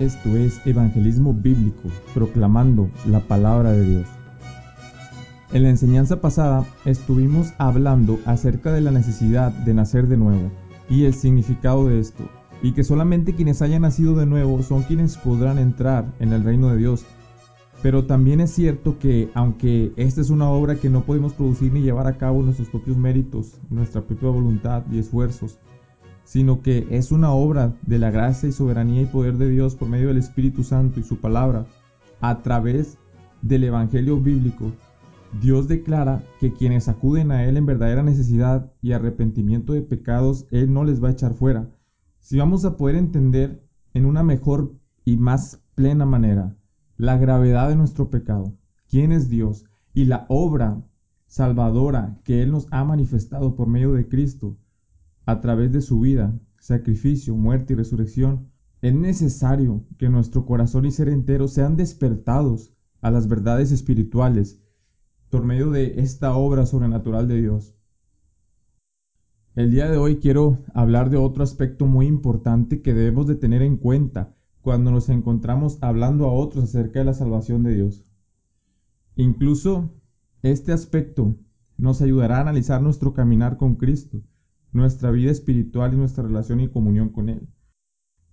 Esto 0.00 0.34
es 0.34 0.66
Evangelismo 0.66 1.34
Bíblico, 1.34 1.90
proclamando 2.14 2.88
la 3.06 3.20
palabra 3.20 3.72
de 3.72 3.84
Dios. 3.84 4.06
En 5.52 5.64
la 5.64 5.68
enseñanza 5.68 6.22
pasada 6.22 6.64
estuvimos 6.86 7.52
hablando 7.58 8.18
acerca 8.24 8.72
de 8.72 8.80
la 8.80 8.92
necesidad 8.92 9.52
de 9.52 9.74
nacer 9.74 10.08
de 10.08 10.16
nuevo 10.16 10.50
y 10.88 11.04
el 11.04 11.12
significado 11.12 11.86
de 11.86 12.00
esto, 12.00 12.24
y 12.62 12.72
que 12.72 12.82
solamente 12.82 13.34
quienes 13.34 13.60
hayan 13.60 13.82
nacido 13.82 14.16
de 14.16 14.24
nuevo 14.24 14.62
son 14.62 14.84
quienes 14.84 15.18
podrán 15.18 15.58
entrar 15.58 16.06
en 16.18 16.32
el 16.32 16.44
reino 16.44 16.70
de 16.70 16.78
Dios. 16.78 17.04
Pero 17.82 18.06
también 18.06 18.40
es 18.40 18.52
cierto 18.52 18.98
que 18.98 19.28
aunque 19.34 19.92
esta 19.96 20.22
es 20.22 20.30
una 20.30 20.48
obra 20.48 20.76
que 20.76 20.88
no 20.88 21.02
podemos 21.02 21.34
producir 21.34 21.74
ni 21.74 21.82
llevar 21.82 22.06
a 22.06 22.16
cabo 22.16 22.42
nuestros 22.42 22.70
propios 22.70 22.96
méritos, 22.96 23.60
nuestra 23.68 24.00
propia 24.00 24.30
voluntad 24.30 24.82
y 24.90 24.98
esfuerzos, 24.98 25.58
sino 26.30 26.62
que 26.62 26.86
es 26.92 27.10
una 27.10 27.32
obra 27.32 27.74
de 27.88 27.98
la 27.98 28.12
gracia 28.12 28.48
y 28.48 28.52
soberanía 28.52 29.02
y 29.02 29.06
poder 29.06 29.36
de 29.36 29.50
Dios 29.50 29.74
por 29.74 29.88
medio 29.88 30.06
del 30.06 30.18
Espíritu 30.18 30.62
Santo 30.62 31.00
y 31.00 31.02
su 31.02 31.16
palabra, 31.16 31.66
a 32.20 32.40
través 32.42 32.98
del 33.42 33.64
Evangelio 33.64 34.20
bíblico, 34.20 34.70
Dios 35.42 35.66
declara 35.66 36.22
que 36.38 36.52
quienes 36.52 36.86
acuden 36.86 37.32
a 37.32 37.46
Él 37.46 37.56
en 37.56 37.66
verdadera 37.66 38.04
necesidad 38.04 38.72
y 38.80 38.92
arrepentimiento 38.92 39.72
de 39.72 39.82
pecados, 39.82 40.46
Él 40.52 40.72
no 40.72 40.84
les 40.84 41.02
va 41.02 41.08
a 41.08 41.12
echar 41.12 41.34
fuera. 41.34 41.68
Si 42.20 42.38
vamos 42.38 42.64
a 42.64 42.76
poder 42.76 42.94
entender 42.94 43.66
en 43.92 44.06
una 44.06 44.22
mejor 44.22 44.76
y 45.04 45.16
más 45.16 45.64
plena 45.74 46.06
manera 46.06 46.56
la 46.96 47.18
gravedad 47.18 47.70
de 47.70 47.74
nuestro 47.74 48.08
pecado, 48.08 48.56
quién 48.88 49.10
es 49.10 49.30
Dios 49.30 49.64
y 49.94 50.04
la 50.04 50.26
obra 50.28 50.80
salvadora 51.26 52.20
que 52.22 52.40
Él 52.44 52.52
nos 52.52 52.68
ha 52.70 52.84
manifestado 52.84 53.56
por 53.56 53.66
medio 53.66 53.94
de 53.94 54.06
Cristo, 54.06 54.59
a 55.30 55.40
través 55.40 55.70
de 55.70 55.80
su 55.80 56.00
vida, 56.00 56.36
sacrificio, 56.58 57.36
muerte 57.36 57.72
y 57.72 57.76
resurrección, 57.76 58.50
es 58.82 58.92
necesario 58.94 59.86
que 59.96 60.08
nuestro 60.08 60.44
corazón 60.44 60.86
y 60.86 60.90
ser 60.90 61.08
entero 61.08 61.46
sean 61.46 61.76
despertados 61.76 62.74
a 63.00 63.12
las 63.12 63.28
verdades 63.28 63.70
espirituales 63.70 64.60
por 65.30 65.44
medio 65.44 65.70
de 65.70 66.00
esta 66.00 66.34
obra 66.34 66.66
sobrenatural 66.66 67.28
de 67.28 67.40
Dios. 67.40 67.76
El 69.54 69.70
día 69.70 69.88
de 69.88 69.98
hoy 69.98 70.16
quiero 70.16 70.58
hablar 70.74 71.10
de 71.10 71.16
otro 71.16 71.44
aspecto 71.44 71.86
muy 71.86 72.06
importante 72.06 72.82
que 72.82 72.92
debemos 72.92 73.28
de 73.28 73.36
tener 73.36 73.62
en 73.62 73.76
cuenta 73.76 74.34
cuando 74.62 74.90
nos 74.90 75.08
encontramos 75.10 75.78
hablando 75.80 76.26
a 76.26 76.32
otros 76.32 76.64
acerca 76.64 76.98
de 76.98 77.04
la 77.04 77.14
salvación 77.14 77.62
de 77.62 77.74
Dios. 77.76 78.04
Incluso 79.14 79.92
este 80.42 80.72
aspecto 80.72 81.36
nos 81.76 82.02
ayudará 82.02 82.38
a 82.38 82.40
analizar 82.40 82.82
nuestro 82.82 83.14
caminar 83.14 83.58
con 83.58 83.76
Cristo 83.76 84.22
nuestra 84.72 85.10
vida 85.10 85.30
espiritual 85.30 85.94
y 85.94 85.96
nuestra 85.96 86.24
relación 86.24 86.60
y 86.60 86.68
comunión 86.68 87.08
con 87.10 87.28
Él. 87.28 87.48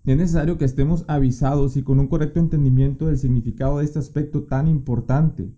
Es 0.04 0.16
necesario 0.16 0.56
que 0.56 0.64
estemos 0.64 1.04
avisados 1.08 1.76
y 1.76 1.82
con 1.82 1.98
un 1.98 2.08
correcto 2.08 2.40
entendimiento 2.40 3.06
del 3.06 3.18
significado 3.18 3.78
de 3.78 3.84
este 3.84 3.98
aspecto 3.98 4.44
tan 4.44 4.66
importante 4.66 5.54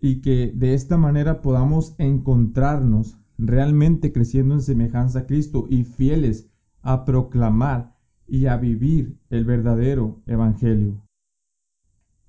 y 0.00 0.22
que 0.22 0.52
de 0.54 0.74
esta 0.74 0.96
manera 0.96 1.42
podamos 1.42 1.94
encontrarnos 1.98 3.18
realmente 3.38 4.12
creciendo 4.12 4.54
en 4.54 4.62
semejanza 4.62 5.20
a 5.20 5.26
Cristo 5.26 5.66
y 5.68 5.84
fieles 5.84 6.50
a 6.82 7.04
proclamar 7.04 7.96
y 8.26 8.46
a 8.46 8.56
vivir 8.56 9.18
el 9.28 9.44
verdadero 9.44 10.22
Evangelio. 10.26 11.02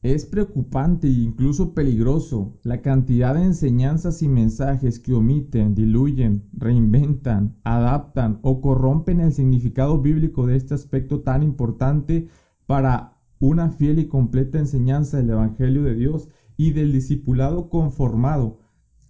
Es 0.01 0.25
preocupante 0.25 1.07
e 1.07 1.11
incluso 1.11 1.75
peligroso. 1.75 2.59
La 2.63 2.81
cantidad 2.81 3.35
de 3.35 3.43
enseñanzas 3.43 4.23
y 4.23 4.27
mensajes 4.27 4.99
que 4.99 5.13
omiten, 5.13 5.75
diluyen, 5.75 6.49
reinventan, 6.53 7.59
adaptan 7.63 8.39
o 8.41 8.61
corrompen 8.61 9.19
el 9.19 9.31
significado 9.31 10.01
bíblico 10.01 10.47
de 10.47 10.55
este 10.55 10.73
aspecto 10.73 11.21
tan 11.21 11.43
importante 11.43 12.27
para 12.65 13.19
una 13.39 13.69
fiel 13.69 13.99
y 13.99 14.07
completa 14.07 14.57
enseñanza 14.57 15.17
del 15.17 15.29
Evangelio 15.29 15.83
de 15.83 15.93
Dios 15.93 16.29
y 16.57 16.71
del 16.71 16.91
discipulado 16.93 17.69
conformado 17.69 18.57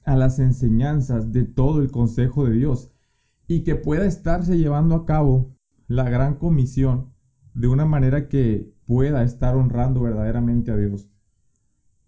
a 0.03 0.17
las 0.17 0.39
enseñanzas 0.39 1.31
de 1.31 1.45
todo 1.45 1.79
el 1.79 1.89
consejo 1.89 2.43
de 2.43 2.51
Dios 2.51 2.91
y 3.47 3.63
que 3.63 3.75
pueda 3.75 4.05
estarse 4.05 4.57
llevando 4.57 4.95
a 4.95 5.05
cabo 5.05 5.55
la 5.87 6.09
gran 6.09 6.35
comisión 6.35 7.13
de 7.53 7.67
una 7.69 7.85
manera 7.85 8.27
que 8.27 8.73
pueda 8.91 9.23
estar 9.23 9.55
honrando 9.55 10.01
verdaderamente 10.01 10.69
a 10.69 10.75
Dios. 10.75 11.07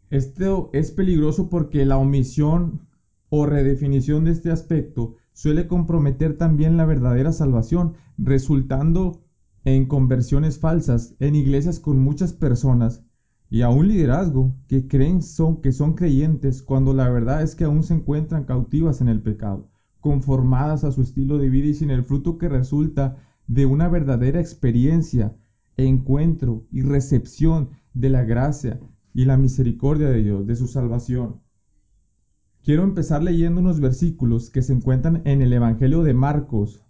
Esto 0.09 0.69
es 0.73 0.91
peligroso 0.91 1.49
porque 1.49 1.85
la 1.85 1.97
omisión 1.97 2.81
o 3.29 3.45
redefinición 3.45 4.25
de 4.25 4.31
este 4.31 4.51
aspecto 4.51 5.15
suele 5.31 5.65
comprometer 5.65 6.37
también 6.37 6.75
la 6.75 6.83
verdadera 6.83 7.31
salvación, 7.31 7.93
resultando 8.17 9.23
en 9.63 9.85
conversiones 9.85 10.59
falsas 10.59 11.15
en 11.21 11.35
iglesias 11.35 11.79
con 11.79 11.99
muchas 11.99 12.33
personas 12.33 13.05
y 13.49 13.61
a 13.61 13.69
un 13.69 13.87
liderazgo 13.87 14.53
que 14.67 14.85
creen 14.85 15.21
son, 15.21 15.61
que 15.61 15.71
son 15.71 15.93
creyentes 15.93 16.61
cuando 16.61 16.93
la 16.93 17.07
verdad 17.07 17.43
es 17.43 17.55
que 17.55 17.63
aún 17.63 17.83
se 17.83 17.93
encuentran 17.93 18.43
cautivas 18.43 18.99
en 18.99 19.07
el 19.07 19.21
pecado, 19.21 19.69
conformadas 20.01 20.83
a 20.83 20.91
su 20.91 21.01
estilo 21.01 21.37
de 21.37 21.49
vida 21.49 21.67
y 21.67 21.75
sin 21.75 21.91
el 21.91 22.03
fruto 22.03 22.37
que 22.37 22.49
resulta 22.49 23.15
de 23.47 23.65
una 23.65 23.87
verdadera 23.87 24.41
experiencia 24.41 25.37
encuentro 25.77 26.67
y 26.71 26.81
recepción 26.81 27.69
de 27.93 28.09
la 28.09 28.23
gracia 28.23 28.79
y 29.13 29.25
la 29.25 29.37
misericordia 29.37 30.09
de 30.09 30.23
Dios, 30.23 30.47
de 30.47 30.55
su 30.55 30.67
salvación. 30.67 31.41
Quiero 32.63 32.83
empezar 32.83 33.23
leyendo 33.23 33.61
unos 33.61 33.79
versículos 33.79 34.49
que 34.49 34.61
se 34.61 34.73
encuentran 34.73 35.21
en 35.25 35.41
el 35.41 35.51
Evangelio 35.51 36.03
de 36.03 36.13
Marcos, 36.13 36.85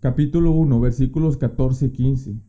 capítulo 0.00 0.52
1, 0.52 0.80
versículos 0.80 1.36
14 1.36 1.86
y 1.86 1.90
15. 1.90 2.42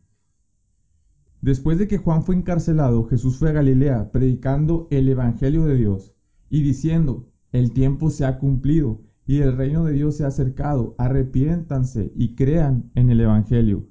Después 1.40 1.78
de 1.78 1.88
que 1.88 1.98
Juan 1.98 2.22
fue 2.22 2.36
encarcelado, 2.36 3.04
Jesús 3.04 3.36
fue 3.38 3.50
a 3.50 3.52
Galilea 3.52 4.12
predicando 4.12 4.88
el 4.90 5.08
Evangelio 5.08 5.64
de 5.64 5.76
Dios 5.76 6.14
y 6.50 6.62
diciendo, 6.62 7.30
el 7.52 7.72
tiempo 7.72 8.10
se 8.10 8.24
ha 8.24 8.38
cumplido 8.38 9.02
y 9.26 9.38
el 9.38 9.56
reino 9.56 9.84
de 9.84 9.92
Dios 9.92 10.16
se 10.16 10.24
ha 10.24 10.28
acercado, 10.28 10.94
arrepiéntanse 10.98 12.12
y 12.14 12.34
crean 12.34 12.90
en 12.94 13.10
el 13.10 13.20
Evangelio 13.20 13.86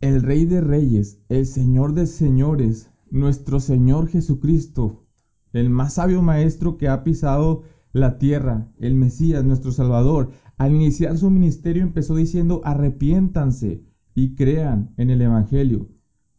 el 0.00 0.22
Rey 0.22 0.46
de 0.46 0.62
Reyes, 0.62 1.20
el 1.28 1.44
Señor 1.44 1.92
de 1.92 2.06
Señores, 2.06 2.90
nuestro 3.10 3.60
Señor 3.60 4.08
Jesucristo, 4.08 5.04
el 5.52 5.68
más 5.68 5.94
sabio 5.94 6.22
Maestro 6.22 6.78
que 6.78 6.88
ha 6.88 7.04
pisado 7.04 7.64
la 7.92 8.18
tierra, 8.18 8.72
el 8.78 8.94
Mesías, 8.94 9.44
nuestro 9.44 9.72
Salvador, 9.72 10.30
al 10.56 10.74
iniciar 10.74 11.18
su 11.18 11.28
ministerio 11.28 11.82
empezó 11.82 12.16
diciendo, 12.16 12.62
arrepiéntanse 12.64 13.84
y 14.14 14.36
crean 14.36 14.94
en 14.96 15.10
el 15.10 15.20
Evangelio. 15.20 15.90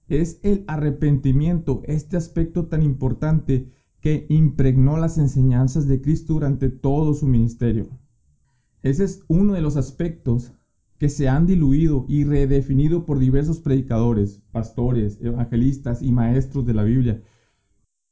Es 0.08 0.40
el 0.42 0.64
arrepentimiento, 0.68 1.84
este 1.86 2.18
aspecto 2.18 2.66
tan 2.66 2.82
importante 2.82 3.72
que 4.00 4.26
impregnó 4.30 4.98
las 4.98 5.20
enseñanzas 5.20 5.88
de 5.88 6.02
Cristo 6.02 6.34
durante 6.34 6.70
todo 6.70 7.14
su 7.14 7.28
ministerio. 7.28 7.90
Ese 8.82 9.04
es 9.04 9.24
uno 9.28 9.54
de 9.54 9.62
los 9.62 9.78
aspectos 9.78 10.54
que 11.02 11.10
se 11.10 11.28
han 11.28 11.48
diluido 11.48 12.06
y 12.08 12.26
redefinido 12.26 13.08
por 13.08 13.18
diversos 13.18 13.60
predicadores, 13.60 14.44
pastores, 14.52 15.18
evangelistas 15.20 16.04
y 16.04 16.12
maestros 16.12 16.64
de 16.64 16.76
la 16.76 16.84
Biblia. 16.84 17.24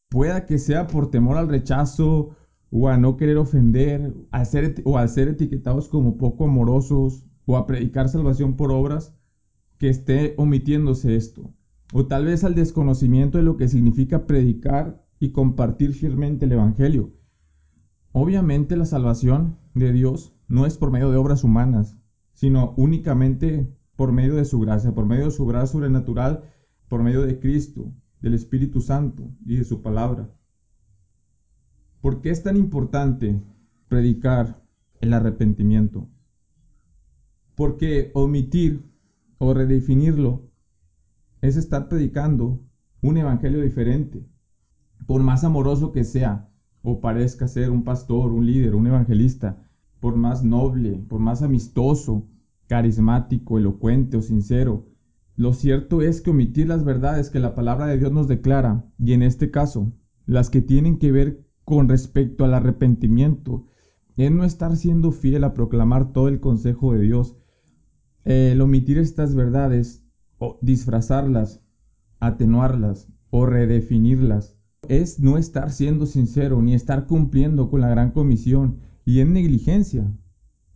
Pueda 0.09 0.47
que 0.47 0.57
sea 0.57 0.87
por 0.87 1.11
temor 1.11 1.37
al 1.37 1.49
rechazo 1.49 2.31
o 2.71 2.89
a 2.89 2.97
no 2.97 3.15
querer 3.15 3.37
ofender, 3.37 4.15
o 4.85 4.97
al 4.97 5.07
ser 5.07 5.27
etiquetados 5.27 5.87
como 5.87 6.17
poco 6.17 6.45
amorosos 6.45 7.27
o 7.45 7.57
a 7.57 7.67
predicar 7.67 8.09
salvación 8.09 8.55
por 8.55 8.71
obras, 8.71 9.15
que 9.77 9.89
esté 9.89 10.33
omitiéndose 10.37 11.15
esto. 11.15 11.53
O 11.93 12.07
tal 12.07 12.25
vez 12.25 12.43
al 12.43 12.55
desconocimiento 12.55 13.37
de 13.37 13.43
lo 13.43 13.55
que 13.55 13.67
significa 13.67 14.25
predicar 14.25 15.05
y 15.19 15.29
compartir 15.31 15.93
fielmente 15.93 16.45
el 16.45 16.53
Evangelio. 16.53 17.13
Obviamente 18.13 18.75
la 18.75 18.85
salvación 18.85 19.59
de 19.75 19.91
Dios 19.91 20.33
no 20.47 20.65
es 20.65 20.79
por 20.79 20.89
medio 20.89 21.11
de 21.11 21.17
obras 21.17 21.43
humanas, 21.43 21.99
sino 22.39 22.73
únicamente 22.77 23.69
por 23.97 24.13
medio 24.13 24.37
de 24.37 24.45
su 24.45 24.61
gracia, 24.61 24.93
por 24.93 25.05
medio 25.05 25.25
de 25.25 25.31
su 25.31 25.45
gracia 25.45 25.73
sobrenatural, 25.73 26.45
por 26.87 27.03
medio 27.03 27.23
de 27.23 27.37
Cristo, 27.37 27.91
del 28.21 28.33
Espíritu 28.33 28.79
Santo 28.79 29.29
y 29.45 29.57
de 29.57 29.65
su 29.65 29.81
palabra. 29.81 30.33
¿Por 31.99 32.21
qué 32.21 32.29
es 32.29 32.41
tan 32.41 32.55
importante 32.55 33.43
predicar 33.89 34.63
el 35.01 35.11
arrepentimiento? 35.11 36.07
Porque 37.55 38.09
omitir 38.13 38.89
o 39.37 39.53
redefinirlo 39.53 40.49
es 41.41 41.57
estar 41.57 41.89
predicando 41.89 42.65
un 43.01 43.17
evangelio 43.17 43.59
diferente, 43.59 44.25
por 45.05 45.23
más 45.23 45.43
amoroso 45.43 45.91
que 45.91 46.05
sea 46.05 46.49
o 46.83 47.01
parezca 47.01 47.49
ser 47.49 47.69
un 47.69 47.83
pastor, 47.83 48.31
un 48.31 48.45
líder, 48.45 48.75
un 48.75 48.87
evangelista 48.87 49.68
por 49.99 50.15
más 50.15 50.43
noble, 50.43 51.03
por 51.07 51.19
más 51.19 51.41
amistoso, 51.41 52.27
carismático, 52.67 53.57
elocuente 53.57 54.17
o 54.17 54.21
sincero. 54.21 54.85
Lo 55.35 55.53
cierto 55.53 56.01
es 56.01 56.21
que 56.21 56.31
omitir 56.31 56.67
las 56.67 56.83
verdades 56.83 57.29
que 57.29 57.39
la 57.39 57.55
palabra 57.55 57.87
de 57.87 57.97
Dios 57.97 58.11
nos 58.11 58.27
declara, 58.27 58.85
y 58.97 59.13
en 59.13 59.23
este 59.23 59.51
caso, 59.51 59.93
las 60.25 60.49
que 60.49 60.61
tienen 60.61 60.97
que 60.97 61.11
ver 61.11 61.45
con 61.65 61.89
respecto 61.89 62.43
al 62.43 62.53
arrepentimiento, 62.53 63.65
es 64.17 64.31
no 64.31 64.43
estar 64.43 64.75
siendo 64.75 65.11
fiel 65.11 65.43
a 65.43 65.53
proclamar 65.53 66.11
todo 66.11 66.27
el 66.27 66.39
consejo 66.39 66.93
de 66.93 67.01
Dios. 67.01 67.37
El 68.25 68.59
omitir 68.61 68.97
estas 68.97 69.33
verdades 69.33 70.03
o 70.37 70.59
disfrazarlas, 70.61 71.63
atenuarlas 72.19 73.07
o 73.29 73.45
redefinirlas. 73.45 74.57
Es 74.87 75.19
no 75.19 75.37
estar 75.37 75.71
siendo 75.71 76.05
sincero 76.05 76.61
ni 76.61 76.73
estar 76.73 77.07
cumpliendo 77.07 77.69
con 77.69 77.81
la 77.81 77.89
gran 77.89 78.11
comisión 78.11 78.79
y 79.09 79.21
en 79.21 79.33
negligencia 79.33 80.13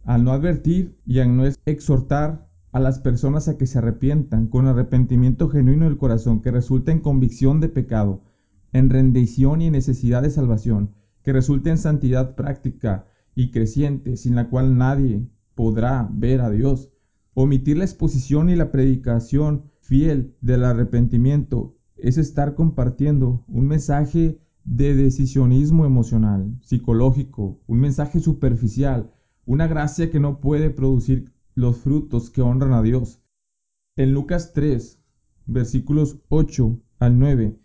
al 0.06 0.24
no 0.24 0.32
advertir 0.32 0.98
y 1.06 1.20
al 1.20 1.38
no 1.38 1.46
exhortar 1.68 2.50
a 2.72 2.80
las 2.80 2.98
personas 2.98 3.48
a 3.48 3.60
que 3.60 3.68
se 3.68 3.78
arrepientan 3.78 4.48
con 4.48 4.66
arrepentimiento 4.66 5.50
genuino 5.50 5.86
del 5.86 6.00
corazón 6.00 6.42
que 6.42 6.50
resulta 6.50 6.92
en 6.92 7.00
convicción 7.00 7.60
de 7.60 7.70
pecado, 7.70 8.24
en 8.72 8.90
rendición 8.90 9.62
y 9.62 9.70
necesidad 9.70 10.24
de 10.24 10.32
salvación, 10.32 10.96
que 11.22 11.32
resulta 11.32 11.70
en 11.70 11.78
santidad 11.78 12.34
práctica 12.34 13.06
y 13.36 13.52
creciente, 13.52 14.18
sin 14.18 14.34
la 14.34 14.50
cual 14.50 14.80
nadie 14.80 15.30
podrá 15.54 16.10
ver 16.12 16.42
a 16.42 16.50
Dios. 16.50 16.90
Omitir 17.36 17.78
la 17.78 17.84
exposición 17.84 18.50
y 18.50 18.56
la 18.56 18.72
predicación 18.72 19.70
fiel 19.80 20.36
del 20.42 20.66
arrepentimiento 20.66 21.78
es 21.98 22.18
estar 22.18 22.56
compartiendo 22.56 23.46
un 23.48 23.68
mensaje 23.68 24.40
de 24.66 24.96
decisionismo 24.96 25.86
emocional, 25.86 26.58
psicológico, 26.62 27.60
un 27.68 27.80
mensaje 27.80 28.20
superficial, 28.20 29.12
una 29.46 29.68
gracia 29.68 30.10
que 30.10 30.20
no 30.20 30.40
puede 30.40 30.70
producir 30.70 31.32
los 31.56 31.78
frutos 31.78 32.30
que 32.30 32.42
honran 32.42 32.74
a 32.74 32.82
Dios. 32.82 33.22
En 33.96 34.14
Lucas 34.14 34.54
3, 34.54 35.04
versículos 35.46 36.20
8 36.30 36.80
al 37.00 37.20
9, 37.20 37.60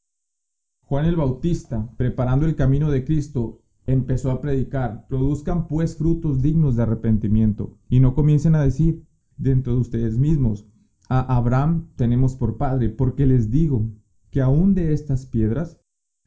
Juan 0.82 1.04
el 1.04 1.16
Bautista, 1.16 1.90
preparando 1.96 2.46
el 2.46 2.56
camino 2.56 2.90
de 2.90 3.04
Cristo, 3.04 3.62
empezó 3.86 4.30
a 4.30 4.40
predicar, 4.40 5.06
produzcan 5.06 5.68
pues 5.68 5.96
frutos 5.96 6.42
dignos 6.42 6.76
de 6.76 6.82
arrepentimiento, 6.82 7.78
y 7.88 8.00
no 8.00 8.14
comiencen 8.14 8.54
a 8.54 8.62
decir 8.62 9.06
dentro 9.36 9.74
de 9.74 9.80
ustedes 9.80 10.18
mismos, 10.18 10.66
a 11.08 11.36
Abraham 11.36 11.88
tenemos 11.96 12.34
por 12.34 12.58
padre, 12.58 12.90
porque 12.90 13.24
les 13.26 13.50
digo 13.50 13.88
que 14.30 14.40
aún 14.40 14.74
de 14.74 14.92
estas 14.92 15.26
piedras 15.26 15.77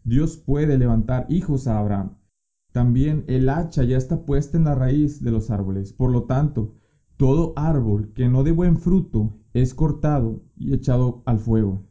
Dios 0.03 0.38
puede 0.38 0.77
levantar 0.77 1.25
hijos 1.30 1.68
a 1.68 1.80
Abraham. 1.80 2.18
También 2.71 3.24
el 3.27 3.50
hacha 3.50 3.83
ya 3.83 3.98
está 3.98 4.25
puesta 4.25 4.57
en 4.57 4.63
la 4.63 4.75
raíz 4.75 5.21
de 5.24 5.31
los 5.31 5.51
árboles. 5.51 5.94
Por 5.94 6.12
lo 6.12 6.24
tanto, 6.24 6.75
todo 7.18 7.53
árbol 7.56 8.13
que 8.13 8.30
no 8.30 8.44
dé 8.44 8.51
buen 8.51 8.77
fruto 8.77 9.38
es 9.53 9.74
cortado 9.74 10.42
y 10.56 10.74
echado 10.74 11.21
al 11.25 11.39
fuego. 11.39 11.86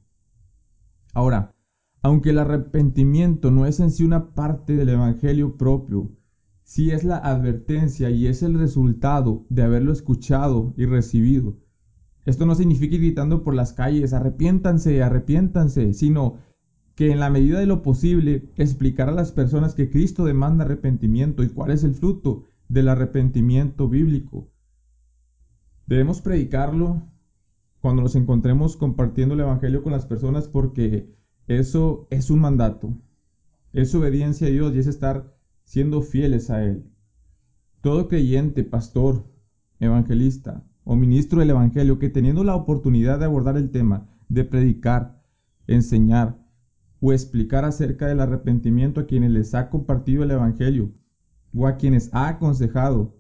Ahora, 1.13 1.55
aunque 2.03 2.31
el 2.31 2.39
arrepentimiento 2.39 3.51
no 3.51 3.67
es 3.67 3.79
en 3.79 3.91
sí 3.91 4.05
una 4.05 4.35
parte 4.35 4.75
del 4.75 4.89
Evangelio 4.89 5.57
propio, 5.57 6.17
sí 6.63 6.91
es 6.91 7.05
la 7.05 7.19
advertencia 7.19 8.11
y 8.11 8.27
es 8.27 8.43
el 8.43 8.55
resultado 8.55 9.45
de 9.51 9.63
haberlo 9.63 9.93
escuchado 9.93 10.73
y 10.77 10.87
recibido. 10.87 11.59
Esto 12.25 12.47
no 12.47 12.55
significa 12.55 12.95
ir 12.95 13.03
gritando 13.03 13.45
por 13.45 13.55
las 13.55 13.73
calles, 13.73 14.13
arrepiéntanse, 14.13 15.03
arrepiéntanse, 15.03 15.93
sino 15.93 16.37
que 17.01 17.11
en 17.11 17.19
la 17.19 17.31
medida 17.31 17.59
de 17.59 17.65
lo 17.65 17.81
posible 17.81 18.51
explicar 18.57 19.09
a 19.09 19.13
las 19.13 19.33
personas 19.33 19.75
que 19.75 19.89
Cristo 19.89 20.27
demanda 20.27 20.67
arrepentimiento 20.67 21.43
y 21.43 21.49
cuál 21.49 21.71
es 21.71 21.83
el 21.83 21.95
fruto 21.95 22.45
del 22.69 22.91
arrepentimiento 22.91 23.89
bíblico. 23.89 24.51
Debemos 25.87 26.21
predicarlo 26.21 27.09
cuando 27.81 28.03
nos 28.03 28.17
encontremos 28.17 28.77
compartiendo 28.77 29.33
el 29.33 29.41
Evangelio 29.41 29.83
con 29.83 29.93
las 29.93 30.05
personas 30.05 30.47
porque 30.47 31.17
eso 31.47 32.07
es 32.11 32.29
un 32.29 32.41
mandato. 32.41 32.95
Es 33.73 33.95
obediencia 33.95 34.49
a 34.49 34.51
Dios 34.51 34.75
y 34.75 34.81
es 34.81 34.87
estar 34.87 35.35
siendo 35.65 36.03
fieles 36.03 36.51
a 36.51 36.63
Él. 36.63 36.85
Todo 37.81 38.09
creyente, 38.09 38.63
pastor, 38.63 39.25
evangelista 39.79 40.67
o 40.85 40.97
ministro 40.97 41.41
del 41.41 41.49
Evangelio 41.49 41.99
que 41.99 42.11
teniendo 42.11 42.45
la 42.45 42.57
oportunidad 42.57 43.19
de 43.21 43.25
abordar 43.25 43.57
el 43.57 43.71
tema, 43.71 44.07
de 44.29 44.45
predicar, 44.45 45.25
enseñar 45.67 46.40
o 47.01 47.13
explicar 47.13 47.65
acerca 47.65 48.07
del 48.07 48.21
arrepentimiento 48.21 49.01
a 49.01 49.07
quienes 49.07 49.31
les 49.31 49.55
ha 49.55 49.71
compartido 49.71 50.23
el 50.23 50.31
Evangelio 50.31 50.93
o 51.55 51.67
a 51.67 51.77
quienes 51.77 52.11
ha 52.13 52.29
aconsejado 52.29 53.19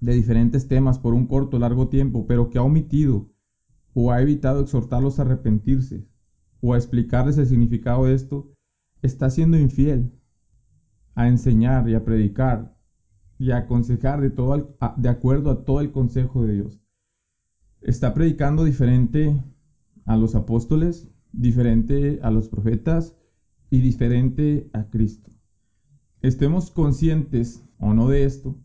de 0.00 0.14
diferentes 0.14 0.68
temas 0.68 0.98
por 0.98 1.14
un 1.14 1.26
corto 1.26 1.56
o 1.56 1.60
largo 1.60 1.88
tiempo, 1.88 2.26
pero 2.26 2.50
que 2.50 2.58
ha 2.58 2.62
omitido 2.62 3.32
o 3.94 4.12
ha 4.12 4.20
evitado 4.20 4.60
exhortarlos 4.60 5.18
a 5.18 5.22
arrepentirse 5.22 6.06
o 6.60 6.74
a 6.74 6.76
explicarles 6.76 7.38
el 7.38 7.46
significado 7.46 8.04
de 8.04 8.14
esto, 8.14 8.52
está 9.02 9.30
siendo 9.30 9.58
infiel 9.58 10.12
a 11.14 11.28
enseñar 11.28 11.88
y 11.88 11.94
a 11.94 12.04
predicar 12.04 12.76
y 13.38 13.50
a 13.50 13.58
aconsejar 13.58 14.20
de, 14.20 14.30
todo 14.30 14.76
de 14.96 15.08
acuerdo 15.08 15.50
a 15.50 15.64
todo 15.64 15.80
el 15.80 15.92
consejo 15.92 16.44
de 16.44 16.54
Dios. 16.54 16.80
Está 17.80 18.14
predicando 18.14 18.64
diferente 18.64 19.42
a 20.04 20.16
los 20.16 20.34
apóstoles, 20.34 21.08
diferente 21.36 22.18
a 22.22 22.30
los 22.30 22.48
profetas 22.48 23.16
y 23.70 23.80
diferente 23.80 24.70
a 24.72 24.88
Cristo. 24.90 25.30
Estemos 26.22 26.70
conscientes 26.70 27.62
o 27.78 27.94
no 27.94 28.08
de 28.08 28.24
esto, 28.24 28.58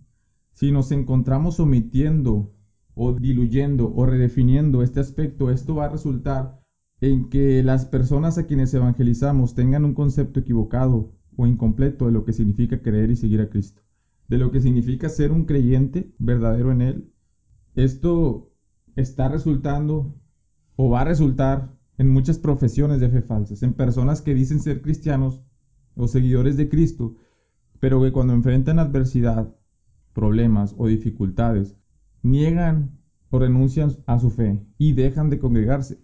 si 0.53 0.71
nos 0.71 0.91
encontramos 0.91 1.59
omitiendo 1.59 2.53
o 2.93 3.13
diluyendo 3.13 3.93
o 3.95 4.05
redefiniendo 4.05 4.83
este 4.83 4.99
aspecto, 4.99 5.49
esto 5.49 5.75
va 5.75 5.85
a 5.85 5.89
resultar 5.89 6.61
en 6.99 7.29
que 7.29 7.63
las 7.63 7.85
personas 7.85 8.37
a 8.37 8.45
quienes 8.45 8.73
evangelizamos 8.73 9.55
tengan 9.55 9.85
un 9.85 9.93
concepto 9.93 10.39
equivocado 10.39 11.15
o 11.35 11.47
incompleto 11.47 12.05
de 12.05 12.11
lo 12.11 12.25
que 12.25 12.33
significa 12.33 12.81
creer 12.81 13.09
y 13.09 13.15
seguir 13.15 13.41
a 13.41 13.49
Cristo, 13.49 13.81
de 14.27 14.37
lo 14.37 14.51
que 14.51 14.61
significa 14.61 15.09
ser 15.09 15.31
un 15.31 15.45
creyente 15.45 16.13
verdadero 16.19 16.71
en 16.71 16.81
Él. 16.81 17.13
Esto 17.73 18.53
está 18.95 19.29
resultando 19.29 20.21
o 20.75 20.89
va 20.89 21.01
a 21.01 21.05
resultar 21.05 21.80
en 22.01 22.09
muchas 22.09 22.39
profesiones 22.39 22.99
de 22.99 23.09
fe 23.09 23.21
falsas, 23.21 23.61
en 23.61 23.73
personas 23.75 24.23
que 24.23 24.33
dicen 24.33 24.59
ser 24.59 24.81
cristianos 24.81 25.43
o 25.93 26.07
seguidores 26.07 26.57
de 26.57 26.67
Cristo, 26.67 27.15
pero 27.79 28.01
que 28.01 28.11
cuando 28.11 28.33
enfrentan 28.33 28.79
adversidad 28.79 29.55
problemas 30.11 30.73
o 30.79 30.87
dificultades, 30.87 31.77
niegan 32.23 32.97
o 33.29 33.37
renuncian 33.37 33.91
a 34.07 34.17
su 34.17 34.31
fe 34.31 34.59
y 34.79 34.93
dejan 34.93 35.29
de 35.29 35.37
congregarse. 35.37 35.99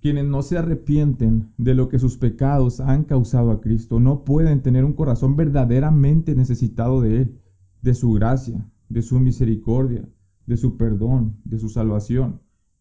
Quienes 0.00 0.24
no 0.24 0.42
se 0.42 0.58
arrepienten 0.58 1.52
de 1.58 1.76
lo 1.76 1.88
que 1.88 2.00
sus 2.00 2.16
pecados 2.16 2.80
han 2.80 3.04
causado 3.04 3.52
a 3.52 3.60
Cristo 3.60 4.00
no 4.00 4.24
pueden 4.24 4.62
tener 4.62 4.84
un 4.84 4.94
corazón 4.94 5.36
verdaderamente 5.36 6.34
necesitado 6.34 7.00
de 7.00 7.18
Él, 7.18 7.40
de 7.82 7.94
su 7.94 8.10
gracia, 8.14 8.68
de 8.88 9.00
su 9.00 9.20
misericordia, 9.20 10.08
de 10.46 10.56
su 10.56 10.76
perdón, 10.76 11.36
de 11.44 11.60
su 11.60 11.68
salvación. 11.68 12.40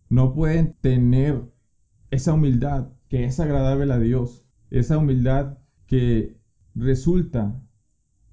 No 0.09 0.33
pueden 0.33 0.73
tener 0.81 1.52
esa 2.13 2.33
humildad 2.33 2.89
que 3.09 3.25
es 3.25 3.39
agradable 3.39 3.91
a 3.91 3.97
Dios, 3.97 4.45
esa 4.69 4.99
humildad 4.99 5.57
que 5.87 6.39
resulta 6.75 7.59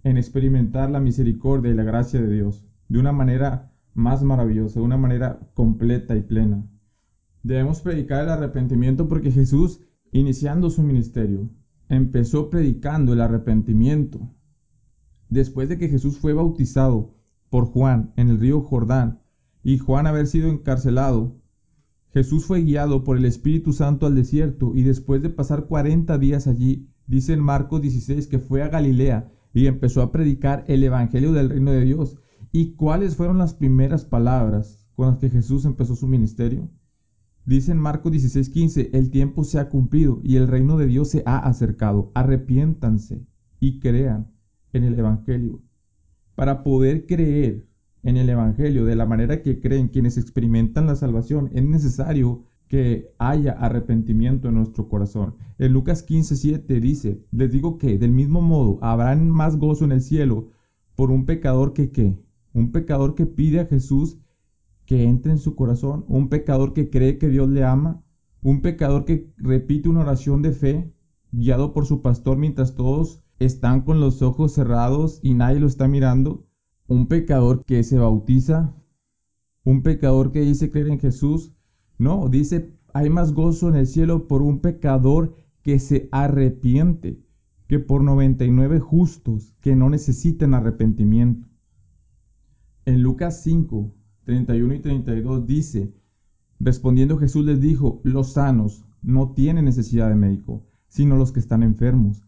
en 0.03 0.19
experimentar 0.19 0.91
la 0.91 1.01
misericordia 1.01 1.73
y 1.73 1.75
la 1.75 1.83
gracia 1.83 2.21
de 2.21 2.31
Dios 2.31 2.67
de 2.89 2.99
una 2.99 3.13
manera 3.13 3.73
más 3.95 4.23
maravillosa, 4.23 4.81
de 4.81 4.85
una 4.85 4.99
manera 4.99 5.51
completa 5.55 6.15
y 6.15 6.21
plena. 6.21 6.69
Debemos 7.43 7.81
predicar 7.81 8.25
el 8.25 8.29
arrepentimiento 8.29 9.09
porque 9.09 9.31
Jesús, 9.31 9.81
iniciando 10.13 10.69
su 10.69 10.83
ministerio, 10.83 11.49
empezó 11.89 12.51
predicando 12.51 13.15
el 13.15 13.23
arrepentimiento. 13.23 14.29
Después 15.31 15.71
de 15.71 15.79
que 15.79 15.89
Jesús 15.89 16.19
fue 16.19 16.35
bautizado 16.35 17.15
por 17.49 17.65
Juan 17.65 18.13
en 18.17 18.29
el 18.29 18.41
río 18.41 18.61
Jordán 18.61 19.23
y 19.63 19.79
Juan 19.79 20.07
haber 20.07 20.27
sido 20.27 20.51
encarcelado, 20.51 21.40
Jesús 22.13 22.45
fue 22.45 22.63
guiado 22.63 23.05
por 23.05 23.17
el 23.17 23.25
Espíritu 23.25 23.73
Santo 23.73 24.07
al 24.07 24.17
desierto 24.17 24.73
y 24.75 24.83
después 24.83 25.23
de 25.23 25.31
pasar 25.31 25.67
40 25.67 26.19
días 26.19 26.49
allí, 26.49 26.89
dice 27.07 27.33
en 27.35 27.41
Marcos 27.41 27.83
16 27.83 28.27
que 28.27 28.41
fue 28.41 28.63
a 28.63 28.69
Galilea 28.69 29.31
y 29.55 29.67
empezó 29.67 30.03
a 30.03 30.11
predicar 30.11 30.65
el 30.67 30.83
Evangelio 30.83 31.33
del 31.33 31.51
reino 31.51 31.71
de 31.71 31.85
Dios. 31.85 32.17
¿Y 32.51 32.73
cuáles 32.75 33.15
fueron 33.15 33.39
las 33.39 33.55
primeras 33.55 34.05
palabras 34.05 34.89
con 34.97 35.07
las 35.07 35.19
que 35.19 35.31
Jesús 35.31 35.65
empezó 35.65 35.95
su 35.95 36.09
ministerio? 36.09 36.69
Dice 37.47 37.71
en 37.71 37.79
Marcos 37.79 38.13
16:15, 38.13 38.91
el 38.93 39.11
tiempo 39.11 39.45
se 39.45 39.61
ha 39.61 39.69
cumplido 39.69 40.21
y 40.25 40.37
el 40.37 40.49
reino 40.49 40.77
de 40.77 40.87
Dios 40.87 41.09
se 41.11 41.23
ha 41.27 41.39
acercado. 41.39 42.11
Arrepiéntanse 42.15 43.25
y 43.61 43.79
crean 43.79 44.33
en 44.73 44.83
el 44.83 44.99
Evangelio. 44.99 45.63
Para 46.35 46.65
poder 46.65 47.07
creer 47.07 47.70
en 48.03 48.17
el 48.17 48.29
Evangelio 48.29 48.85
de 48.85 48.97
la 48.97 49.07
manera 49.07 49.43
que 49.43 49.61
creen 49.61 49.89
quienes 49.89 50.17
experimentan 50.17 50.87
la 50.87 50.97
salvación, 50.97 51.51
es 51.53 51.65
necesario 51.65 52.45
que 52.69 53.13
haya 53.19 53.53
arrepentimiento 53.53 54.49
en 54.49 54.55
nuestro 54.55 54.89
corazón. 54.89 55.35
En 55.59 55.73
Lucas 55.73 56.07
15:7 56.07 56.81
dice, 56.81 57.21
les 57.33 57.51
digo 57.51 57.79
que 57.79 57.99
del 57.99 58.13
mismo 58.13 58.41
modo 58.41 58.79
habrán 58.81 59.29
más 59.29 59.57
gozo 59.57 59.85
en 59.85 59.93
el 59.93 60.03
cielo 60.03 60.51
por 60.95 61.11
un 61.11 61.27
pecador 61.27 61.73
que 61.73 61.91
qué, 61.91 62.23
un 62.53 62.71
pecador 62.71 63.15
que 63.15 63.27
pide 63.27 63.61
a 63.61 63.67
Jesús 63.67 64.19
que 64.87 65.05
entre 65.05 65.33
en 65.33 65.39
su 65.39 65.55
corazón, 65.55 66.05
un 66.09 66.29
pecador 66.29 66.73
que 66.73 66.91
cree 66.91 67.19
que 67.19 67.29
Dios 67.29 67.49
le 67.49 67.65
ama, 67.65 68.03
un 68.43 68.61
pecador 68.61 69.05
que 69.05 69.33
repite 69.37 69.89
una 69.89 70.01
oración 70.01 70.43
de 70.43 70.53
fe 70.53 70.93
guiado 71.33 71.73
por 71.73 71.87
su 71.87 72.03
pastor 72.03 72.39
mientras 72.39 72.75
todos 72.75 73.23
están 73.39 73.83
con 73.83 74.01
los 74.01 74.23
ojos 74.23 74.53
cerrados 74.53 75.21
y 75.23 75.35
nadie 75.35 75.61
lo 75.61 75.67
está 75.67 75.89
mirando, 75.89 76.47
un 76.91 77.07
pecador 77.07 77.65
que 77.65 77.85
se 77.85 77.99
bautiza, 77.99 78.75
un 79.63 79.85
pecador 79.85 80.33
que 80.33 80.41
dice 80.41 80.73
creer 80.73 80.89
en 80.89 80.99
Jesús, 80.99 81.53
no, 81.99 82.29
dice 82.29 82.77
hay 82.93 83.09
más 83.09 83.33
gozo 83.33 83.69
en 83.69 83.77
el 83.77 83.87
cielo 83.87 84.27
por 84.27 84.43
un 84.43 84.59
pecador 84.59 85.37
que 85.63 85.79
se 85.79 86.09
arrepiente 86.11 87.23
que 87.69 87.79
por 87.79 88.03
99 88.03 88.81
justos 88.81 89.55
que 89.61 89.77
no 89.77 89.89
necesitan 89.89 90.53
arrepentimiento. 90.53 91.47
En 92.87 93.05
Lucas 93.05 93.41
5, 93.45 93.95
31 94.25 94.75
y 94.75 94.81
32 94.81 95.47
dice, 95.47 95.95
respondiendo 96.59 97.19
Jesús 97.19 97.45
les 97.45 97.61
dijo, 97.61 98.01
los 98.03 98.33
sanos 98.33 98.85
no 99.01 99.31
tienen 99.31 99.65
necesidad 99.65 100.09
de 100.09 100.17
médico, 100.17 100.67
sino 100.89 101.17
los 101.17 101.31
que 101.31 101.39
están 101.39 101.63
enfermos. 101.63 102.25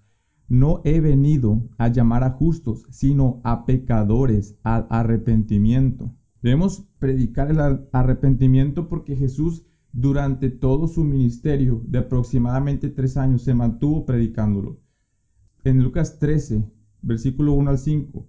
No 0.52 0.82
he 0.84 1.00
venido 1.00 1.70
a 1.78 1.88
llamar 1.88 2.24
a 2.24 2.32
justos, 2.32 2.84
sino 2.90 3.40
a 3.42 3.64
pecadores 3.64 4.58
al 4.62 4.86
arrepentimiento. 4.90 6.14
Debemos 6.42 6.84
predicar 6.98 7.50
el 7.50 7.88
arrepentimiento 7.90 8.86
porque 8.86 9.16
Jesús 9.16 9.64
durante 9.94 10.50
todo 10.50 10.88
su 10.88 11.04
ministerio 11.04 11.80
de 11.86 12.00
aproximadamente 12.00 12.90
tres 12.90 13.16
años 13.16 13.40
se 13.40 13.54
mantuvo 13.54 14.04
predicándolo. 14.04 14.78
En 15.64 15.82
Lucas 15.82 16.18
13, 16.18 16.70
versículo 17.00 17.54
1 17.54 17.70
al 17.70 17.78
5, 17.78 18.26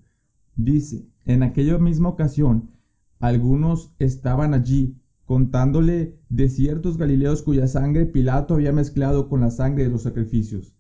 dice, 0.56 1.06
en 1.26 1.44
aquella 1.44 1.78
misma 1.78 2.08
ocasión, 2.08 2.72
algunos 3.20 3.94
estaban 4.00 4.54
allí 4.54 4.98
contándole 5.26 6.22
de 6.30 6.48
ciertos 6.48 6.98
galileos 6.98 7.42
cuya 7.42 7.68
sangre 7.68 8.06
Pilato 8.06 8.54
había 8.54 8.72
mezclado 8.72 9.28
con 9.28 9.42
la 9.42 9.52
sangre 9.52 9.84
de 9.84 9.90
los 9.90 10.04
sacrificios. 10.04 10.74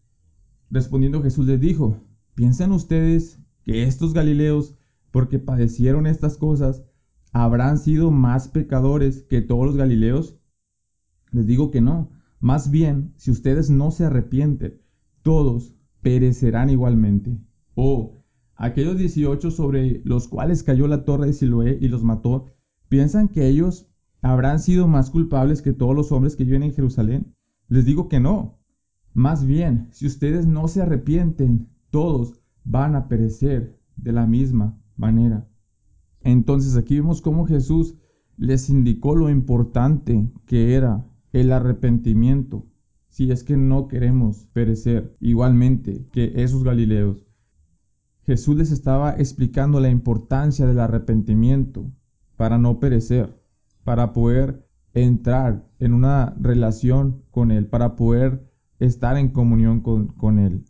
Respondiendo 0.74 1.22
Jesús 1.22 1.46
les 1.46 1.60
dijo, 1.60 2.00
¿piensan 2.34 2.72
ustedes 2.72 3.39
que 3.62 3.84
estos 3.84 4.12
galileos, 4.12 4.75
porque 5.12 5.38
padecieron 5.38 6.08
estas 6.08 6.36
cosas, 6.36 6.84
habrán 7.32 7.77
sido 7.77 8.10
más 8.10 8.48
pecadores 8.48 9.22
que 9.22 9.44
todos 9.44 9.68
los 9.68 9.75
galileos? 9.75 10.36
Les 11.30 11.46
digo 11.46 11.70
que 11.70 11.80
no. 11.80 12.10
Más 12.39 12.72
bien, 12.72 13.13
si 13.18 13.30
ustedes 13.30 13.70
no 13.70 13.92
se 13.92 14.06
arrepienten, 14.06 14.82
todos 15.22 15.75
perecerán 16.01 16.72
igualmente. 16.72 17.39
O 17.75 18.24
aquellos 18.56 18.98
18 18.98 19.51
sobre 19.51 20.01
los 20.06 20.27
cuales 20.27 20.63
cayó 20.63 20.88
la 20.88 21.06
torre 21.06 21.27
de 21.27 21.34
Siloé 21.34 21.77
y 21.80 21.88
los 21.88 22.03
mató, 22.03 22.48
¿piensan 22.89 23.27
que 23.27 23.48
ellos 23.48 23.92
habrán 24.24 24.60
sido 24.60 24.88
más 24.88 25.12
culpables 25.12 25.62
que 25.62 25.72
todos 25.72 25.96
los 25.96 26.12
hombres 26.12 26.36
que 26.36 26.46
viven 26.46 26.63
en 26.63 26.74
Jerusalén? 26.74 27.36
Les 27.68 27.86
digo 27.86 28.10
que 28.10 28.20
no. 28.20 28.62
Más 29.13 29.46
bien, 29.46 29.88
si 29.91 30.08
ustedes 30.08 30.48
no 30.48 30.67
se 30.67 30.82
arrepienten, 30.82 31.70
todos 31.91 32.39
van 32.63 32.96
a 32.96 33.08
perecer 33.08 33.79
de 33.96 34.12
la 34.12 34.25
misma 34.25 34.82
manera. 34.98 35.48
Entonces 36.22 36.75
aquí 36.77 36.96
vemos 36.96 37.22
cómo 37.22 37.46
Jesús 37.46 37.96
les 38.38 38.70
indicó 38.70 39.15
lo 39.15 39.29
importante 39.29 40.32
que 40.46 40.74
era 40.74 41.05
el 41.32 41.51
arrepentimiento, 41.51 42.65
si 43.08 43.29
es 43.32 43.43
que 43.43 43.58
no 43.58 43.88
queremos 43.88 44.48
perecer 44.53 45.15
igualmente 45.20 46.08
que 46.12 46.34
esos 46.36 46.63
galileos. 46.63 47.27
Jesús 48.25 48.55
les 48.55 48.72
estaba 48.72 49.12
explicando 49.12 49.79
la 49.79 49.89
importancia 49.89 50.65
del 50.65 50.79
arrepentimiento 50.79 51.91
para 52.38 52.58
no 52.58 52.79
perecer, 52.79 53.39
para 53.84 54.13
poder 54.13 54.67
entrar 54.93 55.67
en 55.79 55.93
una 55.93 56.36
relación 56.39 57.24
con 57.29 57.51
Él, 57.51 57.67
para 57.67 57.96
poder 57.96 58.52
estar 58.80 59.18
en 59.18 59.30
comunión 59.30 59.82
con, 59.82 60.08
con 60.08 60.39
Él. 60.39 60.65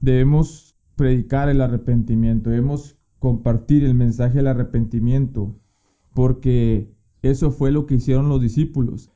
Debemos 0.00 0.76
predicar 0.96 1.48
el 1.48 1.60
arrepentimiento, 1.60 2.50
debemos 2.50 2.98
compartir 3.18 3.84
el 3.84 3.94
mensaje 3.94 4.38
del 4.38 4.48
arrepentimiento, 4.48 5.58
porque 6.14 6.94
eso 7.22 7.50
fue 7.50 7.72
lo 7.72 7.86
que 7.86 7.96
hicieron 7.96 8.28
los 8.28 8.40
discípulos. 8.40 9.12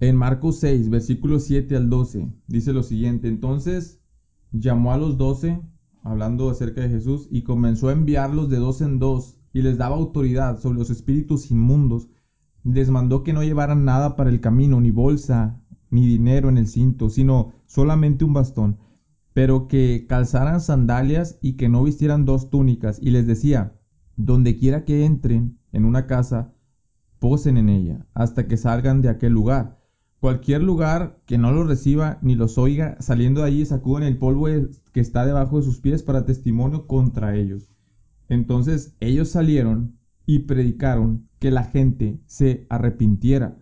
En 0.00 0.16
Marcos 0.16 0.58
6, 0.60 0.88
versículos 0.88 1.44
7 1.44 1.76
al 1.76 1.90
12, 1.90 2.32
dice 2.46 2.72
lo 2.72 2.82
siguiente, 2.82 3.28
entonces 3.28 4.00
llamó 4.50 4.92
a 4.92 4.96
los 4.96 5.18
doce, 5.18 5.60
hablando 6.02 6.48
acerca 6.48 6.80
de 6.80 6.88
Jesús, 6.88 7.28
y 7.30 7.42
comenzó 7.42 7.88
a 7.88 7.92
enviarlos 7.92 8.48
de 8.48 8.56
dos 8.56 8.80
en 8.80 8.98
dos, 8.98 9.38
y 9.52 9.62
les 9.62 9.76
daba 9.76 9.96
autoridad 9.96 10.58
sobre 10.58 10.78
los 10.78 10.90
espíritus 10.90 11.50
inmundos, 11.50 12.08
les 12.64 12.90
mandó 12.90 13.22
que 13.22 13.32
no 13.32 13.42
llevaran 13.42 13.84
nada 13.84 14.16
para 14.16 14.30
el 14.30 14.40
camino, 14.40 14.80
ni 14.80 14.90
bolsa, 14.90 15.59
ni 15.90 16.06
dinero 16.06 16.48
en 16.48 16.58
el 16.58 16.66
cinto, 16.66 17.10
sino 17.10 17.52
solamente 17.66 18.24
un 18.24 18.32
bastón, 18.32 18.78
pero 19.32 19.68
que 19.68 20.06
calzaran 20.08 20.60
sandalias 20.60 21.38
y 21.42 21.54
que 21.54 21.68
no 21.68 21.82
vistieran 21.82 22.24
dos 22.24 22.50
túnicas, 22.50 22.98
y 23.00 23.10
les 23.10 23.26
decía, 23.26 23.78
donde 24.16 24.56
quiera 24.56 24.84
que 24.84 25.04
entren 25.04 25.58
en 25.72 25.84
una 25.84 26.06
casa, 26.06 26.54
posen 27.18 27.56
en 27.56 27.68
ella, 27.68 28.06
hasta 28.14 28.46
que 28.46 28.56
salgan 28.56 29.02
de 29.02 29.08
aquel 29.08 29.32
lugar. 29.32 29.80
Cualquier 30.20 30.62
lugar 30.62 31.22
que 31.26 31.38
no 31.38 31.50
los 31.50 31.66
reciba 31.66 32.18
ni 32.20 32.34
los 32.34 32.58
oiga, 32.58 32.96
saliendo 33.00 33.40
de 33.40 33.46
allí 33.46 33.64
sacuden 33.64 34.02
el 34.02 34.18
polvo 34.18 34.48
que 34.92 35.00
está 35.00 35.24
debajo 35.24 35.56
de 35.56 35.62
sus 35.62 35.80
pies 35.80 36.02
para 36.02 36.26
testimonio 36.26 36.86
contra 36.86 37.36
ellos. 37.36 37.70
Entonces 38.28 38.94
ellos 39.00 39.30
salieron 39.30 39.98
y 40.26 40.40
predicaron 40.40 41.28
que 41.38 41.50
la 41.50 41.64
gente 41.64 42.20
se 42.26 42.66
arrepintiera. 42.68 43.58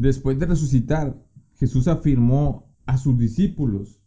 Después 0.00 0.38
de 0.38 0.46
resucitar, 0.46 1.22
Jesús 1.54 1.86
afirmó 1.86 2.74
a 2.86 2.96
sus 2.96 3.18
discípulos 3.18 4.00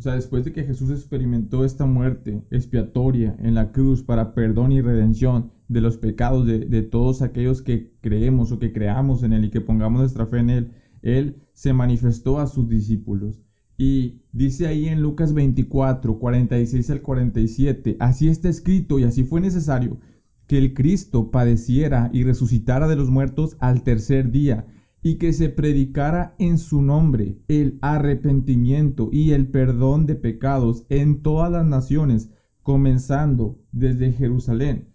o 0.00 0.02
sea, 0.02 0.14
después 0.14 0.46
de 0.46 0.54
que 0.54 0.64
Jesús 0.64 0.88
experimentó 0.88 1.62
esta 1.62 1.84
muerte 1.84 2.42
expiatoria 2.50 3.36
en 3.38 3.54
la 3.54 3.70
cruz 3.70 4.02
para 4.02 4.32
perdón 4.32 4.72
y 4.72 4.80
redención 4.80 5.50
de 5.68 5.82
los 5.82 5.98
pecados 5.98 6.46
de, 6.46 6.82
todos 6.84 7.20
aquellos 7.20 7.60
que 7.60 7.92
creemos 8.00 8.50
o 8.50 8.58
que 8.58 8.72
creamos 8.72 9.22
en 9.22 9.34
Él 9.34 9.44
y 9.44 9.50
que 9.50 9.60
pongamos 9.60 10.00
nuestra 10.00 10.24
fe 10.24 10.38
en 10.38 10.48
Él, 10.48 10.72
Él 11.02 11.42
se 11.52 11.74
manifestó 11.74 12.40
a 12.40 12.46
sus 12.46 12.66
discípulos. 12.66 13.42
Y 13.76 14.22
dice 14.32 14.68
ahí 14.68 14.88
en 14.88 15.02
Lucas 15.02 15.34
24, 15.34 16.18
46 16.18 16.88
al 16.88 17.02
47, 17.02 17.96
así 18.00 18.28
está 18.28 18.48
escrito 18.48 18.98
y 18.98 19.04
así 19.04 19.24
fue 19.24 19.42
necesario 19.42 19.98
que 20.46 20.56
el 20.56 20.72
Cristo 20.72 21.30
padeciera 21.30 22.08
y 22.10 22.24
resucitara 22.24 22.88
de 22.88 22.96
los 22.96 23.10
muertos 23.10 23.58
al 23.60 23.82
tercer 23.82 24.30
día 24.30 24.66
y 25.02 25.16
que 25.16 25.32
se 25.32 25.48
predicara 25.48 26.34
en 26.38 26.58
su 26.58 26.82
nombre 26.82 27.38
el 27.48 27.78
arrepentimiento 27.80 29.08
y 29.12 29.32
el 29.32 29.48
perdón 29.48 30.06
de 30.06 30.14
pecados 30.14 30.84
en 30.88 31.22
todas 31.22 31.50
las 31.50 31.64
naciones, 31.64 32.30
comenzando 32.62 33.58
desde 33.72 34.12
Jerusalén. 34.12 34.92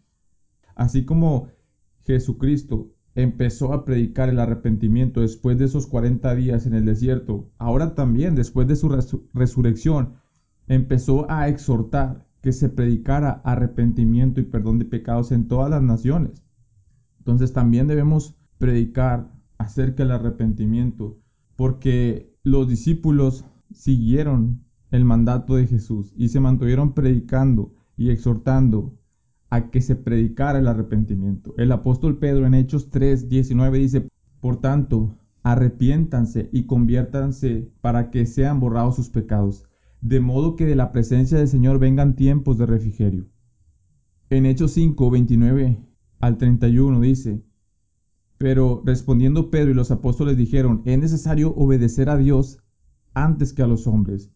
Así 0.76 1.06
como 1.06 1.48
Jesucristo 2.04 2.92
empezó 3.16 3.74
a 3.74 3.86
predicar 3.86 4.30
el 4.30 4.40
arrepentimiento 4.40 5.22
después 5.22 5.58
de 5.58 5.66
esos 5.66 5.88
40 5.88 6.36
días 6.36 6.66
en 6.66 6.74
el 6.74 6.86
desierto, 6.86 7.50
ahora 7.58 7.96
también 7.96 8.36
después 8.36 8.68
de 8.68 8.76
su 8.76 8.90
resurrección, 9.34 10.16
empezó 10.68 11.30
a 11.32 11.48
exhortar 11.48 12.28
que 12.42 12.52
se 12.52 12.70
predicara 12.70 13.42
arrepentimiento 13.44 14.40
y 14.40 14.44
perdón 14.44 14.78
de 14.78 14.86
pecados 14.86 15.32
en 15.32 15.48
todas 15.48 15.72
las 15.72 15.82
naciones. 15.82 16.44
Entonces 17.18 17.54
también 17.54 17.88
debemos 17.88 18.36
predicar 18.60 19.32
acerca 19.58 20.04
del 20.04 20.12
arrepentimiento, 20.12 21.20
porque 21.56 22.34
los 22.44 22.68
discípulos 22.68 23.46
siguieron 23.72 24.64
el 24.92 25.06
mandato 25.06 25.56
de 25.56 25.68
Jesús 25.68 26.14
y 26.16 26.30
se 26.30 26.40
mantuvieron 26.40 26.94
predicando 26.94 27.74
y 27.98 28.10
exhortando 28.10 28.98
a 29.50 29.70
que 29.70 29.82
se 29.82 29.96
predicara 29.96 30.60
el 30.60 30.68
arrepentimiento. 30.68 31.54
El 31.58 31.72
apóstol 31.72 32.18
Pedro 32.18 32.46
en 32.46 32.54
Hechos 32.54 32.90
3, 32.90 33.30
19 33.30 33.78
dice, 33.80 34.10
por 34.42 34.60
tanto, 34.60 35.18
arrepiéntanse 35.44 36.50
y 36.52 36.66
conviértanse 36.66 37.72
para 37.82 38.10
que 38.10 38.26
sean 38.26 38.60
borrados 38.60 38.96
sus 38.96 39.10
pecados, 39.10 39.66
de 40.02 40.20
modo 40.20 40.56
que 40.56 40.66
de 40.66 40.76
la 40.76 40.92
presencia 40.92 41.38
del 41.38 41.48
Señor 41.48 41.80
vengan 41.80 42.16
tiempos 42.16 42.58
de 42.58 42.66
refrigerio. 42.66 43.28
En 44.30 44.46
Hechos 44.46 44.72
5, 44.72 45.12
29 45.12 45.80
al 46.20 46.38
31 46.38 47.00
dice, 47.00 47.45
pero 48.38 48.82
respondiendo 48.86 49.50
Pedro 49.50 49.72
y 49.72 49.74
los 49.74 49.92
apóstoles 49.92 50.38
dijeron, 50.38 50.82
es 50.86 51.00
necesario 51.00 51.54
obedecer 51.56 52.10
a 52.10 52.18
Dios 52.18 52.60
antes 53.13 53.54
que 53.54 53.62
a 53.62 53.68
los 53.68 53.88
hombres. 53.88 54.32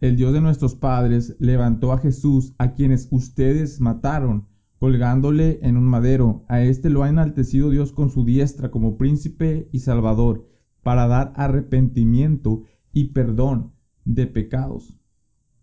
El 0.00 0.16
Dios 0.16 0.32
de 0.32 0.40
nuestros 0.40 0.74
padres 0.74 1.36
levantó 1.38 1.92
a 1.92 1.98
Jesús, 1.98 2.54
a 2.58 2.74
quienes 2.74 3.08
ustedes 3.10 3.80
mataron, 3.80 4.48
colgándole 4.78 5.60
en 5.62 5.76
un 5.76 5.84
madero. 5.84 6.44
A 6.48 6.60
éste 6.60 6.90
lo 6.90 7.04
ha 7.04 7.08
enaltecido 7.08 7.70
Dios 7.70 7.92
con 7.92 8.10
su 8.10 8.24
diestra 8.24 8.70
como 8.70 8.98
príncipe 8.98 9.68
y 9.72 9.78
salvador, 9.78 10.46
para 10.82 11.06
dar 11.06 11.32
arrepentimiento 11.36 12.64
y 12.92 13.04
perdón 13.12 13.72
de 14.04 14.26
pecados. 14.26 14.98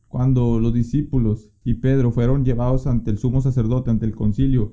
Cuando 0.07 0.59
los 0.59 0.73
discípulos 0.73 1.51
y 1.63 1.75
Pedro 1.75 2.11
fueron 2.11 2.43
llevados 2.43 2.87
ante 2.87 3.11
el 3.11 3.17
sumo 3.17 3.41
sacerdote, 3.41 3.91
ante 3.91 4.05
el 4.05 4.15
concilio, 4.15 4.71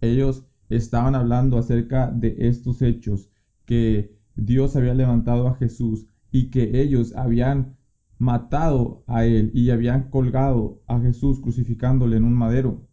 ellos 0.00 0.46
estaban 0.68 1.14
hablando 1.14 1.58
acerca 1.58 2.10
de 2.10 2.36
estos 2.38 2.82
hechos, 2.82 3.30
que 3.64 4.18
Dios 4.36 4.76
había 4.76 4.94
levantado 4.94 5.48
a 5.48 5.54
Jesús 5.54 6.06
y 6.30 6.50
que 6.50 6.80
ellos 6.80 7.14
habían 7.16 7.76
matado 8.18 9.04
a 9.06 9.24
él 9.24 9.50
y 9.54 9.70
habían 9.70 10.10
colgado 10.10 10.82
a 10.86 11.00
Jesús 11.00 11.40
crucificándole 11.40 12.16
en 12.16 12.24
un 12.24 12.34
madero. 12.34 12.88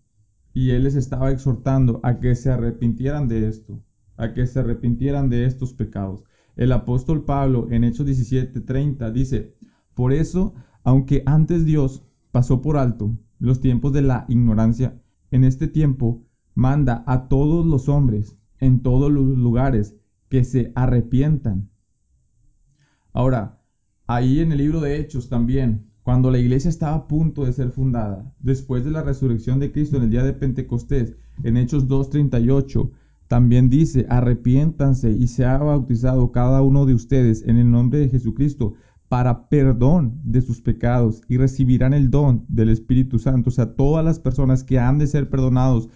Y 0.54 0.72
él 0.72 0.84
les 0.84 0.96
estaba 0.96 1.32
exhortando 1.32 2.00
a 2.04 2.20
que 2.20 2.36
se 2.36 2.50
arrepintieran 2.52 3.28
de 3.28 3.48
esto, 3.48 3.84
a 4.18 4.34
que 4.34 4.46
se 4.48 4.60
arrepintieran 4.60 5.30
de 5.30 5.46
estos 5.46 5.74
pecados. 5.74 6.24
El 6.56 6.72
apóstol 6.72 7.26
Pablo 7.26 7.68
en 7.70 7.84
Hechos 7.84 8.06
17:30 8.06 9.12
dice, 9.12 9.56
por 9.94 10.14
eso, 10.14 10.54
aunque 10.84 11.24
antes 11.26 11.66
Dios 11.66 12.06
pasó 12.32 12.62
por 12.62 12.78
alto 12.78 13.18
los 13.40 13.60
tiempos 13.60 13.92
de 13.94 14.02
la 14.02 14.26
ignorancia, 14.30 15.02
en 15.32 15.44
este 15.44 15.68
tiempo 15.68 16.25
manda 16.56 17.04
a 17.06 17.28
todos 17.28 17.66
los 17.66 17.90
hombres 17.90 18.38
en 18.60 18.82
todos 18.82 19.12
los 19.12 19.26
lugares 19.26 19.96
que 20.30 20.44
se 20.44 20.72
arrepientan. 20.76 21.70
Ahora, 23.14 23.62
ahí 24.08 24.40
en 24.40 24.52
el 24.52 24.58
libro 24.58 24.82
de 24.82 24.98
Hechos 24.98 25.30
también, 25.30 25.92
cuando 26.04 26.32
la 26.32 26.38
iglesia 26.38 26.70
estaba 26.70 26.96
a 26.96 27.08
punto 27.08 27.46
de 27.46 27.54
ser 27.54 27.72
fundada, 27.72 28.34
después 28.40 28.84
de 28.84 28.92
la 28.92 29.04
resurrección 29.04 29.60
de 29.60 29.72
Cristo 29.72 29.98
en 29.98 30.04
el 30.04 30.10
día 30.10 30.24
de 30.24 30.34
Pentecostés, 30.34 31.16
en 31.44 31.58
Hechos 31.58 31.88
2.38, 31.88 32.92
también 33.28 33.70
dice, 33.70 34.06
arrepiéntanse 34.10 35.12
y 35.12 35.28
se 35.28 35.46
ha 35.46 35.58
bautizado 35.58 36.32
cada 36.32 36.62
uno 36.62 36.86
de 36.86 36.94
ustedes 36.94 37.44
en 37.48 37.58
el 37.58 37.72
nombre 37.72 38.00
de 38.00 38.10
Jesucristo 38.10 38.76
para 39.10 39.50
perdón 39.50 40.20
de 40.24 40.42
sus 40.42 40.62
pecados 40.62 41.22
y 41.28 41.38
recibirán 41.38 41.94
el 41.94 42.12
don 42.12 42.46
del 42.48 42.70
Espíritu 42.70 43.18
Santo. 43.18 43.50
O 43.50 43.54
sea, 43.54 43.76
todas 43.76 44.06
las 44.06 44.20
personas 44.20 44.64
que 44.64 44.80
han 44.80 44.98
de 45.00 45.08
ser 45.08 45.30
perdonados 45.30 45.90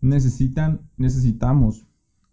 necesitan, 0.00 0.90
necesitamos 0.96 1.86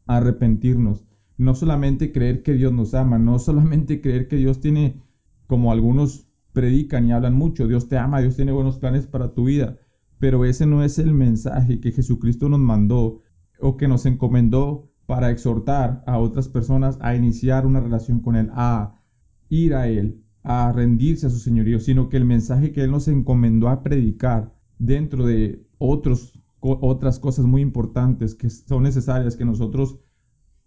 arrepentirnos. 0.08 1.06
No 1.38 1.56
solamente 1.56 2.12
creer 2.12 2.44
que 2.44 2.54
Dios 2.54 2.72
nos 2.72 2.94
ama, 2.94 3.20
no 3.20 3.40
solamente 3.40 4.02
creer 4.04 4.28
que 4.28 4.38
Dios 4.38 4.60
tiene, 4.60 5.02
como 5.48 5.72
algunos 5.72 6.28
predican 6.54 7.08
y 7.08 7.12
hablan 7.12 7.36
mucho, 7.36 7.68
Dios 7.68 7.88
te 7.88 7.98
ama, 7.98 8.22
Dios 8.22 8.36
tiene 8.36 8.52
buenos 8.52 8.78
planes 8.78 9.06
para 9.08 9.34
tu 9.34 9.46
vida, 9.46 9.78
pero 10.20 10.46
ese 10.46 10.66
no 10.66 10.84
es 10.84 10.98
el 10.98 11.14
mensaje 11.14 11.80
que 11.80 11.92
Jesucristo 11.92 12.50
nos 12.50 12.60
mandó 12.60 13.22
o 13.60 13.78
que 13.78 13.88
nos 13.88 14.06
encomendó 14.06 14.90
para 15.06 15.30
exhortar 15.30 16.04
a 16.08 16.18
otras 16.18 16.48
personas 16.48 16.98
a 17.02 17.16
iniciar 17.16 17.66
una 17.66 17.80
relación 17.80 18.22
con 18.22 18.36
Él, 18.36 18.50
a 18.54 19.02
ir 19.50 19.76
a 19.76 19.88
Él, 19.88 20.24
a 20.44 20.72
rendirse 20.72 21.28
a 21.28 21.30
su 21.30 21.40
señorío, 21.40 21.80
sino 21.80 22.10
que 22.10 22.18
el 22.18 22.26
mensaje 22.26 22.72
que 22.72 22.84
Él 22.84 22.92
nos 22.92 23.08
encomendó 23.08 23.68
a 23.68 23.84
predicar 23.84 24.54
dentro 24.80 25.26
de 25.26 25.66
otros, 25.78 26.40
otras 26.66 27.20
cosas 27.20 27.46
muy 27.46 27.62
importantes 27.62 28.34
que 28.36 28.50
son 28.50 28.84
necesarias 28.84 29.36
que 29.36 29.46
nosotros 29.46 30.00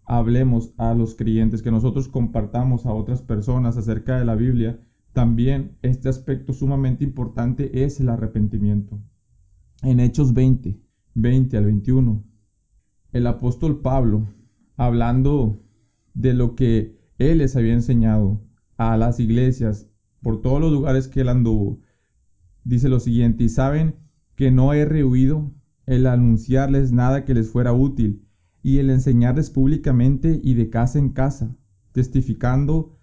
hablemos 0.05 0.73
a 0.77 0.93
los 0.93 1.15
creyentes, 1.15 1.61
que 1.61 1.71
nosotros 1.71 2.07
compartamos 2.07 2.85
a 2.85 2.93
otras 2.93 3.21
personas 3.21 3.77
acerca 3.77 4.17
de 4.17 4.25
la 4.25 4.35
Biblia, 4.35 4.79
también 5.13 5.77
este 5.81 6.09
aspecto 6.09 6.53
sumamente 6.53 7.03
importante 7.03 7.83
es 7.83 7.99
el 7.99 8.09
arrepentimiento. 8.09 8.99
En 9.83 9.99
Hechos 9.99 10.33
20, 10.33 10.79
20 11.13 11.57
al 11.57 11.65
21, 11.65 12.23
el 13.11 13.27
apóstol 13.27 13.81
Pablo, 13.81 14.27
hablando 14.77 15.61
de 16.13 16.33
lo 16.33 16.55
que 16.55 16.97
él 17.17 17.39
les 17.39 17.55
había 17.55 17.73
enseñado 17.73 18.41
a 18.77 18.97
las 18.97 19.19
iglesias 19.19 19.89
por 20.21 20.41
todos 20.41 20.61
los 20.61 20.71
lugares 20.71 21.07
que 21.07 21.21
él 21.21 21.29
anduvo, 21.29 21.81
dice 22.63 22.89
lo 22.89 22.99
siguiente, 22.99 23.43
y 23.43 23.49
saben 23.49 23.95
que 24.35 24.51
no 24.51 24.73
he 24.73 24.85
rehuido 24.85 25.51
el 25.89 26.05
anunciarles 26.05 26.91
nada 26.91 27.25
que 27.25 27.33
les 27.33 27.49
fuera 27.49 27.73
útil, 27.73 28.23
y 28.61 28.77
el 28.77 28.91
enseñarles 28.91 29.49
públicamente 29.49 30.39
y 30.43 30.53
de 30.53 30.69
casa 30.69 30.99
en 30.99 31.09
casa, 31.09 31.55
testificando 31.93 32.95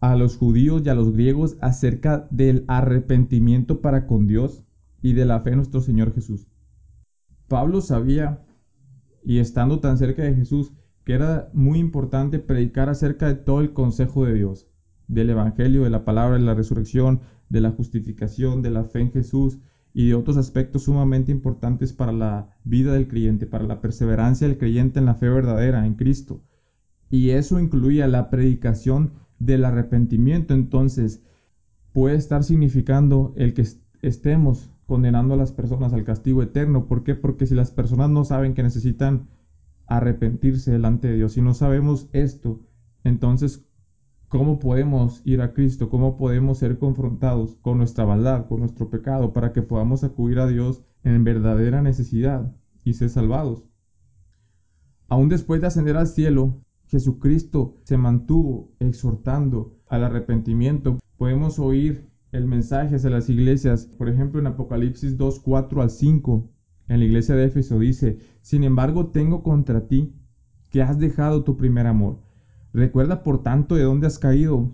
a 0.00 0.16
los 0.16 0.36
judíos 0.36 0.82
y 0.84 0.88
a 0.88 0.96
los 0.96 1.12
griegos 1.12 1.56
acerca 1.60 2.26
del 2.32 2.64
arrepentimiento 2.66 3.80
para 3.80 4.08
con 4.08 4.26
Dios 4.26 4.64
y 5.02 5.12
de 5.12 5.24
la 5.24 5.38
fe 5.40 5.50
en 5.50 5.58
nuestro 5.58 5.80
Señor 5.80 6.12
Jesús. 6.14 6.48
Pablo 7.46 7.80
sabía 7.80 8.44
y 9.24 9.38
estando 9.38 9.78
tan 9.78 9.96
cerca 9.96 10.22
de 10.22 10.34
Jesús, 10.34 10.72
que 11.04 11.12
era 11.12 11.48
muy 11.52 11.78
importante 11.78 12.40
predicar 12.40 12.88
acerca 12.88 13.28
de 13.28 13.36
todo 13.36 13.60
el 13.60 13.72
consejo 13.72 14.24
de 14.24 14.34
Dios, 14.34 14.68
del 15.06 15.30
Evangelio, 15.30 15.84
de 15.84 15.90
la 15.90 16.04
palabra 16.04 16.38
de 16.38 16.44
la 16.44 16.54
resurrección, 16.54 17.20
de 17.48 17.60
la 17.60 17.70
justificación, 17.70 18.62
de 18.62 18.70
la 18.70 18.82
fe 18.82 18.98
en 19.02 19.12
Jesús 19.12 19.60
y 19.98 20.08
de 20.08 20.14
otros 20.14 20.36
aspectos 20.36 20.82
sumamente 20.82 21.32
importantes 21.32 21.94
para 21.94 22.12
la 22.12 22.50
vida 22.64 22.92
del 22.92 23.08
creyente, 23.08 23.46
para 23.46 23.64
la 23.64 23.80
perseverancia 23.80 24.46
del 24.46 24.58
creyente 24.58 24.98
en 24.98 25.06
la 25.06 25.14
fe 25.14 25.30
verdadera, 25.30 25.86
en 25.86 25.94
Cristo. 25.94 26.42
Y 27.08 27.30
eso 27.30 27.58
incluía 27.58 28.06
la 28.06 28.28
predicación 28.28 29.14
del 29.38 29.64
arrepentimiento. 29.64 30.52
Entonces, 30.52 31.22
puede 31.94 32.16
estar 32.16 32.44
significando 32.44 33.32
el 33.36 33.54
que 33.54 33.66
estemos 34.02 34.70
condenando 34.84 35.32
a 35.32 35.38
las 35.38 35.52
personas 35.52 35.94
al 35.94 36.04
castigo 36.04 36.42
eterno. 36.42 36.88
¿Por 36.88 37.02
qué? 37.02 37.14
Porque 37.14 37.46
si 37.46 37.54
las 37.54 37.70
personas 37.70 38.10
no 38.10 38.22
saben 38.26 38.52
que 38.52 38.62
necesitan 38.62 39.30
arrepentirse 39.86 40.72
delante 40.72 41.08
de 41.08 41.14
Dios, 41.14 41.32
si 41.32 41.40
no 41.40 41.54
sabemos 41.54 42.10
esto, 42.12 42.60
entonces, 43.02 43.65
¿cómo 44.36 44.58
podemos 44.58 45.22
ir 45.24 45.40
a 45.40 45.54
Cristo? 45.54 45.88
¿Cómo 45.88 46.18
podemos 46.18 46.58
ser 46.58 46.78
confrontados 46.78 47.56
con 47.62 47.78
nuestra 47.78 48.04
maldad, 48.04 48.46
con 48.46 48.60
nuestro 48.60 48.90
pecado, 48.90 49.32
para 49.32 49.54
que 49.54 49.62
podamos 49.62 50.04
acudir 50.04 50.40
a 50.40 50.46
Dios 50.46 50.82
en 51.04 51.24
verdadera 51.24 51.80
necesidad 51.80 52.54
y 52.84 52.92
ser 52.92 53.08
salvados? 53.08 53.64
Aún 55.08 55.30
después 55.30 55.62
de 55.62 55.68
ascender 55.68 55.96
al 55.96 56.06
cielo, 56.06 56.60
Jesucristo 56.86 57.78
se 57.84 57.96
mantuvo 57.96 58.74
exhortando 58.78 59.78
al 59.88 60.04
arrepentimiento. 60.04 60.98
Podemos 61.16 61.58
oír 61.58 62.10
el 62.32 62.46
mensaje 62.46 62.96
hacia 62.96 63.08
las 63.08 63.30
iglesias. 63.30 63.86
Por 63.86 64.10
ejemplo, 64.10 64.38
en 64.38 64.48
Apocalipsis 64.48 65.16
2, 65.16 65.40
4 65.40 65.80
al 65.80 65.88
5, 65.88 66.50
en 66.88 66.98
la 66.98 67.06
iglesia 67.06 67.36
de 67.36 67.46
Éfeso 67.46 67.78
dice, 67.78 68.18
Sin 68.42 68.64
embargo, 68.64 69.06
tengo 69.06 69.42
contra 69.42 69.88
ti 69.88 70.14
que 70.68 70.82
has 70.82 70.98
dejado 70.98 71.42
tu 71.42 71.56
primer 71.56 71.86
amor. 71.86 72.25
Recuerda, 72.76 73.22
por 73.22 73.42
tanto, 73.42 73.74
de 73.74 73.84
dónde 73.84 74.06
has 74.06 74.18
caído 74.18 74.70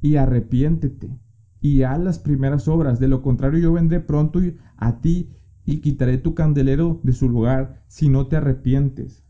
y 0.00 0.16
arrepiéntete 0.16 1.18
y 1.60 1.82
haz 1.82 2.00
las 2.00 2.18
primeras 2.18 2.66
obras. 2.66 2.98
De 2.98 3.08
lo 3.08 3.20
contrario, 3.20 3.60
yo 3.60 3.72
vendré 3.74 4.00
pronto 4.00 4.40
a 4.78 5.00
ti 5.02 5.28
y 5.66 5.82
quitaré 5.82 6.16
tu 6.16 6.34
candelero 6.34 6.98
de 7.02 7.12
su 7.12 7.28
lugar 7.28 7.84
si 7.88 8.08
no 8.08 8.26
te 8.26 8.36
arrepientes. 8.36 9.22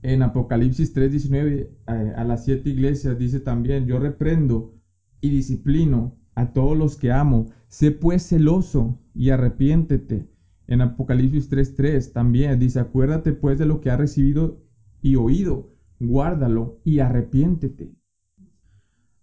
En 0.00 0.22
Apocalipsis 0.22 0.94
3:19 0.94 1.68
eh, 1.88 2.12
a 2.16 2.24
las 2.24 2.42
siete 2.42 2.70
iglesias 2.70 3.18
dice 3.18 3.38
también, 3.38 3.84
yo 3.86 3.98
reprendo 3.98 4.72
y 5.20 5.28
disciplino 5.28 6.16
a 6.34 6.54
todos 6.54 6.74
los 6.74 6.96
que 6.96 7.12
amo. 7.12 7.48
Sé 7.68 7.90
pues 7.92 8.26
celoso 8.26 8.98
y 9.14 9.28
arrepiéntete. 9.28 10.26
En 10.68 10.80
Apocalipsis 10.80 11.50
3:3 11.50 12.14
también 12.14 12.58
dice, 12.58 12.80
acuérdate 12.80 13.34
pues 13.34 13.58
de 13.58 13.66
lo 13.66 13.82
que 13.82 13.90
has 13.90 13.98
recibido 13.98 14.64
y 15.02 15.16
oído, 15.16 15.75
guárdalo 16.00 16.80
y 16.84 16.98
arrepiéntete. 17.00 17.94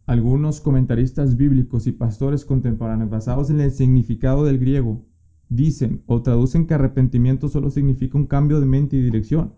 Algunos 0.06 0.60
comentaristas 0.60 1.38
bíblicos 1.38 1.88
y 1.88 1.92
pastores 1.92 2.44
contemporáneos 2.44 3.10
basados 3.10 3.50
en 3.50 3.62
el 3.62 3.72
significado 3.72 4.44
del 4.44 4.60
griego 4.60 5.06
dicen 5.50 6.04
o 6.08 6.22
traducen 6.22 6.66
que 6.66 6.74
arrepentimiento 6.74 7.48
solo 7.48 7.70
significa 7.70 8.18
un 8.18 8.26
cambio 8.26 8.60
de 8.60 8.66
mente 8.66 8.98
y 8.98 9.02
dirección. 9.02 9.54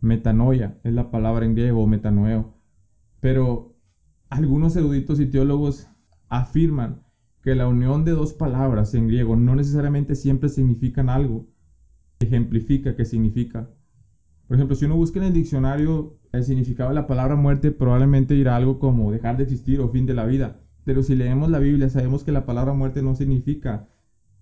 Metanoia 0.00 0.80
es 0.84 0.92
la 0.94 1.10
palabra 1.10 1.44
en 1.44 1.54
griego, 1.54 1.86
metanoeo. 1.86 2.54
Pero 3.20 3.76
algunos 4.30 4.74
eruditos 4.76 5.20
y 5.20 5.26
teólogos 5.26 5.88
afirman 6.28 7.02
que 7.42 7.54
la 7.54 7.68
unión 7.68 8.04
de 8.04 8.12
dos 8.12 8.32
palabras 8.32 8.94
en 8.94 9.06
griego 9.06 9.36
no 9.36 9.54
necesariamente 9.54 10.14
siempre 10.14 10.48
significan 10.48 11.08
algo. 11.08 11.46
Ejemplifica 12.20 12.96
qué 12.96 13.04
significa. 13.04 13.70
Por 14.48 14.56
ejemplo, 14.56 14.74
si 14.74 14.86
uno 14.86 14.96
busca 14.96 15.18
en 15.18 15.26
el 15.26 15.34
diccionario 15.34 16.16
el 16.32 16.42
significado 16.42 16.88
de 16.88 16.94
la 16.94 17.06
palabra 17.06 17.36
muerte, 17.36 17.70
probablemente 17.70 18.32
dirá 18.32 18.56
algo 18.56 18.78
como 18.78 19.12
dejar 19.12 19.36
de 19.36 19.42
existir 19.42 19.78
o 19.78 19.90
fin 19.90 20.06
de 20.06 20.14
la 20.14 20.24
vida. 20.24 20.62
Pero 20.84 21.02
si 21.02 21.14
leemos 21.14 21.50
la 21.50 21.58
Biblia, 21.58 21.90
sabemos 21.90 22.24
que 22.24 22.32
la 22.32 22.46
palabra 22.46 22.72
muerte 22.72 23.02
no 23.02 23.14
significa 23.14 23.88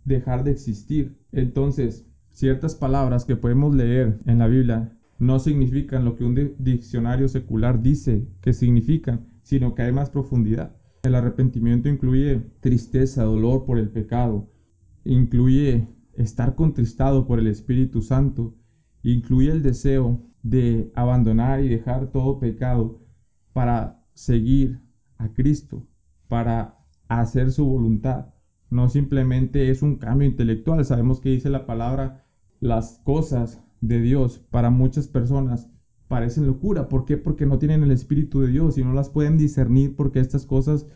dejar 0.05 0.45
de 0.45 0.53
existir. 0.53 1.19
Entonces, 1.33 2.07
ciertas 2.31 2.77
palabras 2.77 3.25
que 3.25 3.35
podemos 3.35 3.75
leer 3.75 4.21
en 4.27 4.39
la 4.39 4.47
Biblia 4.47 4.97
no 5.19 5.41
significan 5.41 6.05
lo 6.05 6.15
que 6.15 6.25
un 6.25 6.55
diccionario 6.59 7.27
secular 7.27 7.83
dice 7.83 8.29
que 8.41 8.53
significan, 8.53 9.27
sino 9.43 9.75
que 9.75 9.83
hay 9.83 9.93
más 9.93 10.11
profundidad. 10.11 10.77
El 11.03 11.17
arrepentimiento 11.17 11.89
incluye 11.89 12.43
tristeza, 12.61 13.25
dolor 13.25 13.65
por 13.65 13.77
el 13.77 13.89
pecado, 13.89 14.49
incluye 15.05 15.89
estar 16.15 16.55
contristado 16.55 17.27
por 17.27 17.41
el 17.41 17.49
Espíritu 17.49 18.03
Santo, 18.03 18.55
incluye 19.13 19.51
el 19.51 19.63
deseo 19.63 20.21
de 20.43 20.91
abandonar 20.95 21.61
y 21.61 21.69
dejar 21.69 22.11
todo 22.13 22.39
pecado 22.39 23.01
para 23.53 24.05
seguir 24.15 24.81
a 25.17 25.33
Cristo, 25.33 25.87
para 26.29 26.79
hacer 27.09 27.51
su 27.51 27.65
voluntad. 27.65 28.35
No 28.71 28.89
simplemente 28.89 29.71
es 29.71 29.83
un 29.83 29.97
cambio 29.97 30.27
intelectual, 30.27 30.85
sabemos 30.85 31.21
que 31.21 31.31
dice 31.31 31.51
la 31.51 31.67
palabra, 31.67 32.25
las 32.61 33.01
cosas 33.05 33.63
de 33.81 34.01
Dios 34.01 34.39
para 34.51 34.71
muchas 34.71 35.09
personas 35.09 35.69
parecen 36.09 36.47
locura. 36.47 36.89
¿Por 36.89 37.05
qué? 37.05 37.17
Porque 37.17 37.47
no 37.47 37.59
tienen 37.59 37.83
el 37.83 37.91
Espíritu 37.91 38.41
de 38.41 38.51
Dios 38.51 38.79
y 38.79 38.83
no 38.83 38.93
las 38.93 39.11
pueden 39.11 39.37
discernir 39.37 39.95
porque 39.97 40.21
estas 40.21 40.47
cosas 40.47 40.87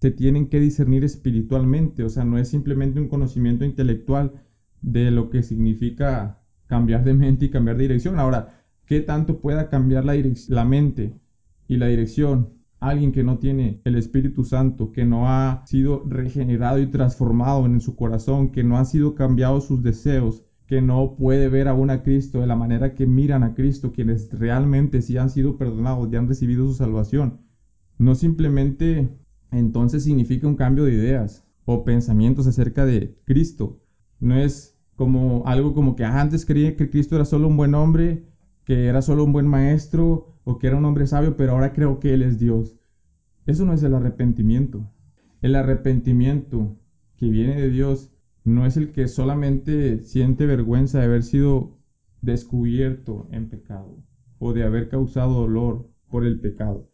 se 0.00 0.10
tienen 0.10 0.46
que 0.48 0.60
discernir 0.60 1.04
espiritualmente. 1.04 2.04
O 2.04 2.08
sea, 2.08 2.24
no 2.24 2.38
es 2.38 2.48
simplemente 2.48 3.00
un 3.00 3.08
conocimiento 3.08 3.64
intelectual 3.64 4.44
de 4.80 5.10
lo 5.10 5.28
que 5.28 5.42
significa 5.42 6.42
cambiar 6.68 7.02
de 7.02 7.14
mente 7.14 7.46
y 7.46 7.50
cambiar 7.50 7.76
de 7.76 7.82
dirección. 7.82 8.18
Ahora, 8.18 8.62
¿qué 8.86 9.00
tanto 9.00 9.40
pueda 9.40 9.68
cambiar 9.68 10.04
la, 10.04 10.64
mente 10.64 11.12
y 11.66 11.76
la 11.76 11.86
dirección 11.86 12.50
alguien 12.80 13.10
que 13.10 13.24
no 13.24 13.38
tiene 13.38 13.80
el 13.84 13.96
Espíritu 13.96 14.44
Santo, 14.44 14.92
que 14.92 15.04
no 15.04 15.28
ha 15.28 15.64
sido 15.66 16.04
regenerado 16.06 16.78
y 16.78 16.86
transformado 16.86 17.66
en 17.66 17.80
su 17.80 17.96
corazón, 17.96 18.52
que 18.52 18.62
no 18.62 18.78
han 18.78 18.86
sido 18.86 19.16
cambiados 19.16 19.64
sus 19.64 19.82
deseos, 19.82 20.44
que 20.66 20.80
no 20.80 21.16
puede 21.16 21.48
ver 21.48 21.66
aún 21.66 21.90
a 21.90 22.02
Cristo 22.02 22.40
de 22.40 22.46
la 22.46 22.54
manera 22.54 22.94
que 22.94 23.06
miran 23.06 23.42
a 23.42 23.54
Cristo, 23.54 23.90
quienes 23.90 24.30
realmente 24.30 25.02
sí 25.02 25.16
han 25.16 25.30
sido 25.30 25.56
perdonados 25.56 26.08
y 26.12 26.16
han 26.16 26.28
recibido 26.28 26.66
su 26.68 26.74
salvación. 26.74 27.40
No 27.96 28.14
simplemente 28.14 29.08
entonces 29.50 30.04
significa 30.04 30.46
un 30.46 30.54
cambio 30.54 30.84
de 30.84 30.92
ideas 30.92 31.44
o 31.64 31.84
pensamientos 31.84 32.46
acerca 32.46 32.84
de 32.84 33.18
Cristo. 33.24 33.80
No 34.20 34.36
es 34.36 34.77
como 34.98 35.44
algo 35.46 35.74
como 35.74 35.94
que 35.94 36.04
antes 36.04 36.44
creía 36.44 36.76
que 36.76 36.90
Cristo 36.90 37.14
era 37.14 37.24
solo 37.24 37.46
un 37.46 37.56
buen 37.56 37.72
hombre, 37.76 38.24
que 38.64 38.86
era 38.86 39.00
solo 39.00 39.22
un 39.22 39.32
buen 39.32 39.46
maestro 39.46 40.40
o 40.42 40.58
que 40.58 40.66
era 40.66 40.76
un 40.76 40.84
hombre 40.84 41.06
sabio, 41.06 41.36
pero 41.36 41.52
ahora 41.52 41.72
creo 41.72 42.00
que 42.00 42.12
Él 42.12 42.20
es 42.20 42.40
Dios. 42.40 42.76
Eso 43.46 43.64
no 43.64 43.72
es 43.72 43.82
el 43.84 43.94
arrepentimiento. 43.94 44.90
El 45.40 45.54
arrepentimiento 45.54 46.80
que 47.16 47.30
viene 47.30 47.54
de 47.54 47.70
Dios 47.70 48.10
no 48.42 48.66
es 48.66 48.76
el 48.76 48.90
que 48.90 49.06
solamente 49.06 50.02
siente 50.02 50.46
vergüenza 50.46 50.98
de 50.98 51.04
haber 51.04 51.22
sido 51.22 51.78
descubierto 52.20 53.28
en 53.30 53.48
pecado 53.48 54.02
o 54.40 54.52
de 54.52 54.64
haber 54.64 54.88
causado 54.88 55.34
dolor 55.34 55.92
por 56.08 56.24
el 56.24 56.40
pecado. 56.40 56.90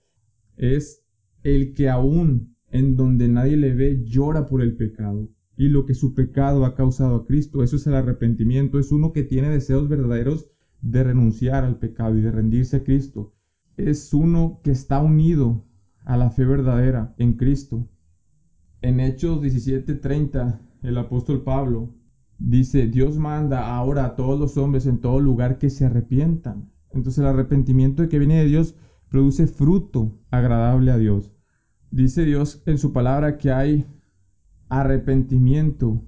Es 0.58 1.06
el 1.42 1.72
que 1.72 1.88
aún 1.88 2.54
en 2.70 2.96
donde 2.96 3.28
nadie 3.28 3.56
le 3.56 3.72
ve 3.72 4.04
llora 4.04 4.44
por 4.44 4.60
el 4.60 4.76
pecado 4.76 5.30
y 5.56 5.68
lo 5.68 5.84
que 5.84 5.94
su 5.94 6.14
pecado 6.14 6.64
ha 6.64 6.74
causado 6.74 7.16
a 7.16 7.26
Cristo. 7.26 7.62
Eso 7.62 7.76
es 7.76 7.86
el 7.86 7.94
arrepentimiento. 7.94 8.78
Es 8.78 8.92
uno 8.92 9.12
que 9.12 9.22
tiene 9.22 9.48
deseos 9.48 9.88
verdaderos 9.88 10.48
de 10.80 11.02
renunciar 11.02 11.64
al 11.64 11.78
pecado 11.78 12.16
y 12.18 12.20
de 12.22 12.30
rendirse 12.30 12.76
a 12.76 12.84
Cristo. 12.84 13.32
Es 13.76 14.12
uno 14.12 14.60
que 14.62 14.70
está 14.70 15.00
unido 15.00 15.64
a 16.04 16.16
la 16.16 16.30
fe 16.30 16.44
verdadera 16.44 17.14
en 17.18 17.34
Cristo. 17.34 17.88
En 18.82 19.00
Hechos 19.00 19.40
17:30, 19.40 20.60
el 20.82 20.98
apóstol 20.98 21.42
Pablo 21.42 21.94
dice, 22.38 22.86
Dios 22.86 23.16
manda 23.16 23.74
ahora 23.74 24.04
a 24.04 24.16
todos 24.16 24.38
los 24.38 24.56
hombres 24.56 24.86
en 24.86 25.00
todo 25.00 25.20
lugar 25.20 25.58
que 25.58 25.70
se 25.70 25.86
arrepientan. 25.86 26.70
Entonces 26.90 27.18
el 27.18 27.26
arrepentimiento 27.26 28.06
que 28.08 28.18
viene 28.18 28.36
de 28.36 28.46
Dios 28.46 28.74
produce 29.08 29.46
fruto 29.46 30.20
agradable 30.30 30.90
a 30.90 30.98
Dios. 30.98 31.32
Dice 31.90 32.24
Dios 32.24 32.62
en 32.66 32.76
su 32.76 32.92
palabra 32.92 33.38
que 33.38 33.50
hay 33.50 33.86
arrepentimiento 34.80 36.04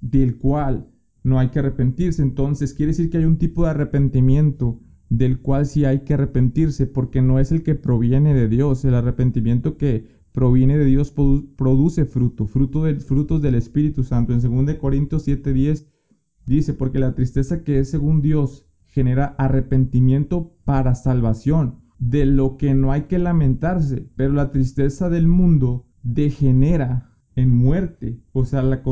del 0.00 0.36
cual 0.38 0.88
no 1.22 1.38
hay 1.38 1.48
que 1.48 1.58
arrepentirse. 1.58 2.22
Entonces 2.22 2.74
quiere 2.74 2.92
decir 2.92 3.10
que 3.10 3.18
hay 3.18 3.24
un 3.24 3.38
tipo 3.38 3.64
de 3.64 3.70
arrepentimiento 3.70 4.80
del 5.08 5.40
cual 5.40 5.66
sí 5.66 5.84
hay 5.84 6.00
que 6.00 6.14
arrepentirse, 6.14 6.86
porque 6.86 7.20
no 7.20 7.38
es 7.38 7.50
el 7.50 7.62
que 7.62 7.74
proviene 7.74 8.32
de 8.34 8.48
Dios. 8.48 8.84
El 8.84 8.94
arrepentimiento 8.94 9.76
que 9.76 10.20
proviene 10.32 10.78
de 10.78 10.84
Dios 10.84 11.10
produce 11.10 12.04
fruto, 12.04 12.46
fruto 12.46 12.84
del, 12.84 13.00
frutos 13.00 13.42
del 13.42 13.56
Espíritu 13.56 14.04
Santo. 14.04 14.32
En 14.32 14.66
2 14.66 14.76
Corintios 14.76 15.26
7:10 15.26 15.86
dice, 16.46 16.74
porque 16.74 16.98
la 16.98 17.14
tristeza 17.14 17.64
que 17.64 17.80
es 17.80 17.90
según 17.90 18.22
Dios 18.22 18.66
genera 18.84 19.34
arrepentimiento 19.38 20.56
para 20.64 20.94
salvación, 20.94 21.80
de 21.98 22.24
lo 22.24 22.56
que 22.56 22.74
no 22.74 22.92
hay 22.92 23.02
que 23.02 23.18
lamentarse, 23.18 24.08
pero 24.16 24.32
la 24.32 24.50
tristeza 24.50 25.10
del 25.10 25.28
mundo 25.28 25.86
degenera 26.02 27.09
en 27.36 27.50
muerte, 27.50 28.20
o 28.32 28.44
sea, 28.44 28.62
la, 28.62 28.82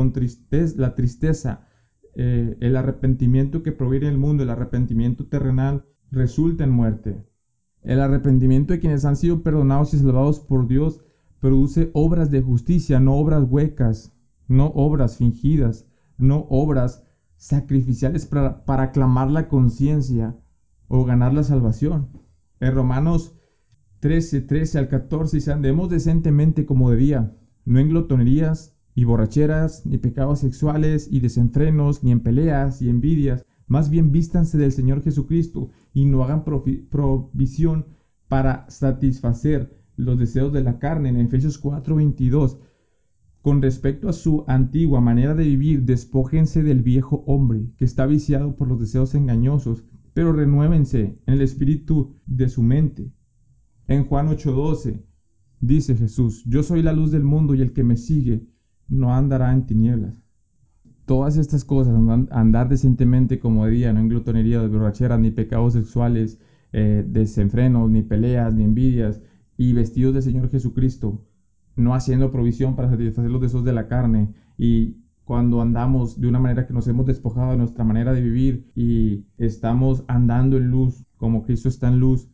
la 0.77 0.95
tristeza 0.95 1.67
eh, 2.15 2.57
el 2.59 2.75
arrepentimiento 2.75 3.63
que 3.63 3.71
proviene 3.71 4.07
del 4.07 4.17
mundo, 4.17 4.43
el 4.43 4.49
arrepentimiento 4.49 5.27
terrenal, 5.27 5.85
resulta 6.11 6.63
en 6.63 6.71
muerte. 6.71 7.23
El 7.81 8.01
arrepentimiento 8.01 8.73
de 8.73 8.79
quienes 8.79 9.05
han 9.05 9.15
sido 9.15 9.41
perdonados 9.41 9.93
y 9.93 9.99
salvados 9.99 10.39
por 10.39 10.67
Dios 10.67 11.01
produce 11.39 11.91
obras 11.93 12.29
de 12.29 12.41
justicia, 12.41 12.99
no 12.99 13.15
obras 13.15 13.45
huecas, 13.49 14.13
no 14.47 14.67
obras 14.75 15.17
fingidas, 15.17 15.87
no 16.17 16.45
obras 16.49 17.03
sacrificiales 17.37 18.25
para, 18.25 18.65
para 18.65 18.83
aclamar 18.83 19.29
la 19.29 19.47
conciencia 19.47 20.35
o 20.89 21.05
ganar 21.05 21.33
la 21.33 21.43
salvación. 21.43 22.09
En 22.59 22.73
Romanos 22.73 23.33
13, 24.01 24.41
13 24.41 24.79
al 24.79 24.87
14 24.89 25.37
dice, 25.37 25.53
andemos 25.53 25.89
decentemente 25.89 26.65
como 26.65 26.89
debía, 26.89 27.37
no 27.65 27.79
en 27.79 27.89
glotonerías, 27.89 28.75
y 28.95 29.05
borracheras, 29.05 29.85
ni 29.85 29.97
pecados 29.97 30.39
sexuales, 30.39 31.07
y 31.09 31.19
desenfrenos, 31.19 32.03
ni 32.03 32.11
en 32.11 32.19
peleas 32.19 32.81
y 32.81 32.89
envidias. 32.89 33.45
Más 33.67 33.89
bien 33.89 34.11
vístanse 34.11 34.57
del 34.57 34.71
Señor 34.71 35.01
Jesucristo 35.03 35.69
y 35.93 36.05
no 36.05 36.23
hagan 36.23 36.43
provisión 36.43 37.85
para 38.27 38.69
satisfacer 38.69 39.79
los 39.95 40.17
deseos 40.17 40.51
de 40.51 40.63
la 40.63 40.79
carne. 40.79 41.09
En 41.09 41.17
Efesios 41.17 41.57
4:22. 41.61 42.57
Con 43.41 43.61
respecto 43.61 44.09
a 44.09 44.13
su 44.13 44.43
antigua 44.47 44.99
manera 44.99 45.33
de 45.33 45.45
vivir, 45.45 45.83
despójense 45.83 46.61
del 46.63 46.81
viejo 46.81 47.23
hombre, 47.25 47.71
que 47.77 47.85
está 47.85 48.05
viciado 48.05 48.55
por 48.55 48.67
los 48.67 48.79
deseos 48.79 49.15
engañosos, 49.15 49.85
pero 50.13 50.33
renuévense 50.33 51.19
en 51.25 51.33
el 51.35 51.41
espíritu 51.41 52.15
de 52.25 52.49
su 52.49 52.63
mente. 52.63 53.13
En 53.87 54.03
Juan 54.03 54.27
8:12 54.27 55.05
dice 55.59 55.95
Jesús, 55.95 56.43
Yo 56.45 56.63
soy 56.63 56.81
la 56.81 56.93
luz 56.93 57.11
del 57.11 57.23
mundo 57.23 57.55
y 57.55 57.61
el 57.61 57.73
que 57.73 57.83
me 57.83 57.97
sigue 57.97 58.47
no 58.87 59.13
andará 59.13 59.53
en 59.53 59.65
tinieblas. 59.65 60.23
Todas 61.05 61.37
estas 61.37 61.63
cosas, 61.63 61.95
andar 62.31 62.69
decentemente 62.69 63.39
como 63.39 63.65
día, 63.65 63.93
no 63.93 63.99
en 63.99 64.09
glotonería, 64.09 64.61
de 64.61 64.67
borracheras, 64.67 65.19
ni 65.19 65.31
pecados 65.31 65.73
sexuales, 65.73 66.39
eh, 66.71 67.03
desenfrenos, 67.07 67.89
ni 67.89 68.03
peleas, 68.03 68.53
ni 68.53 68.63
envidias, 68.63 69.21
y 69.57 69.73
vestidos 69.73 70.13
del 70.13 70.23
Señor 70.23 70.49
Jesucristo, 70.49 71.25
no 71.75 71.95
haciendo 71.95 72.31
provisión 72.31 72.75
para 72.75 72.89
satisfacer 72.89 73.31
los 73.31 73.41
deseos 73.41 73.65
de 73.65 73.73
la 73.73 73.87
carne, 73.87 74.33
y 74.57 74.97
cuando 75.23 75.61
andamos 75.61 76.19
de 76.19 76.27
una 76.27 76.39
manera 76.39 76.65
que 76.65 76.73
nos 76.73 76.87
hemos 76.87 77.05
despojado 77.05 77.51
de 77.51 77.57
nuestra 77.57 77.83
manera 77.83 78.13
de 78.13 78.21
vivir 78.21 78.71
y 78.73 79.25
estamos 79.37 80.03
andando 80.07 80.57
en 80.57 80.71
luz, 80.71 81.05
como 81.17 81.43
Cristo 81.43 81.69
está 81.69 81.87
en 81.87 81.99
luz, 81.99 82.29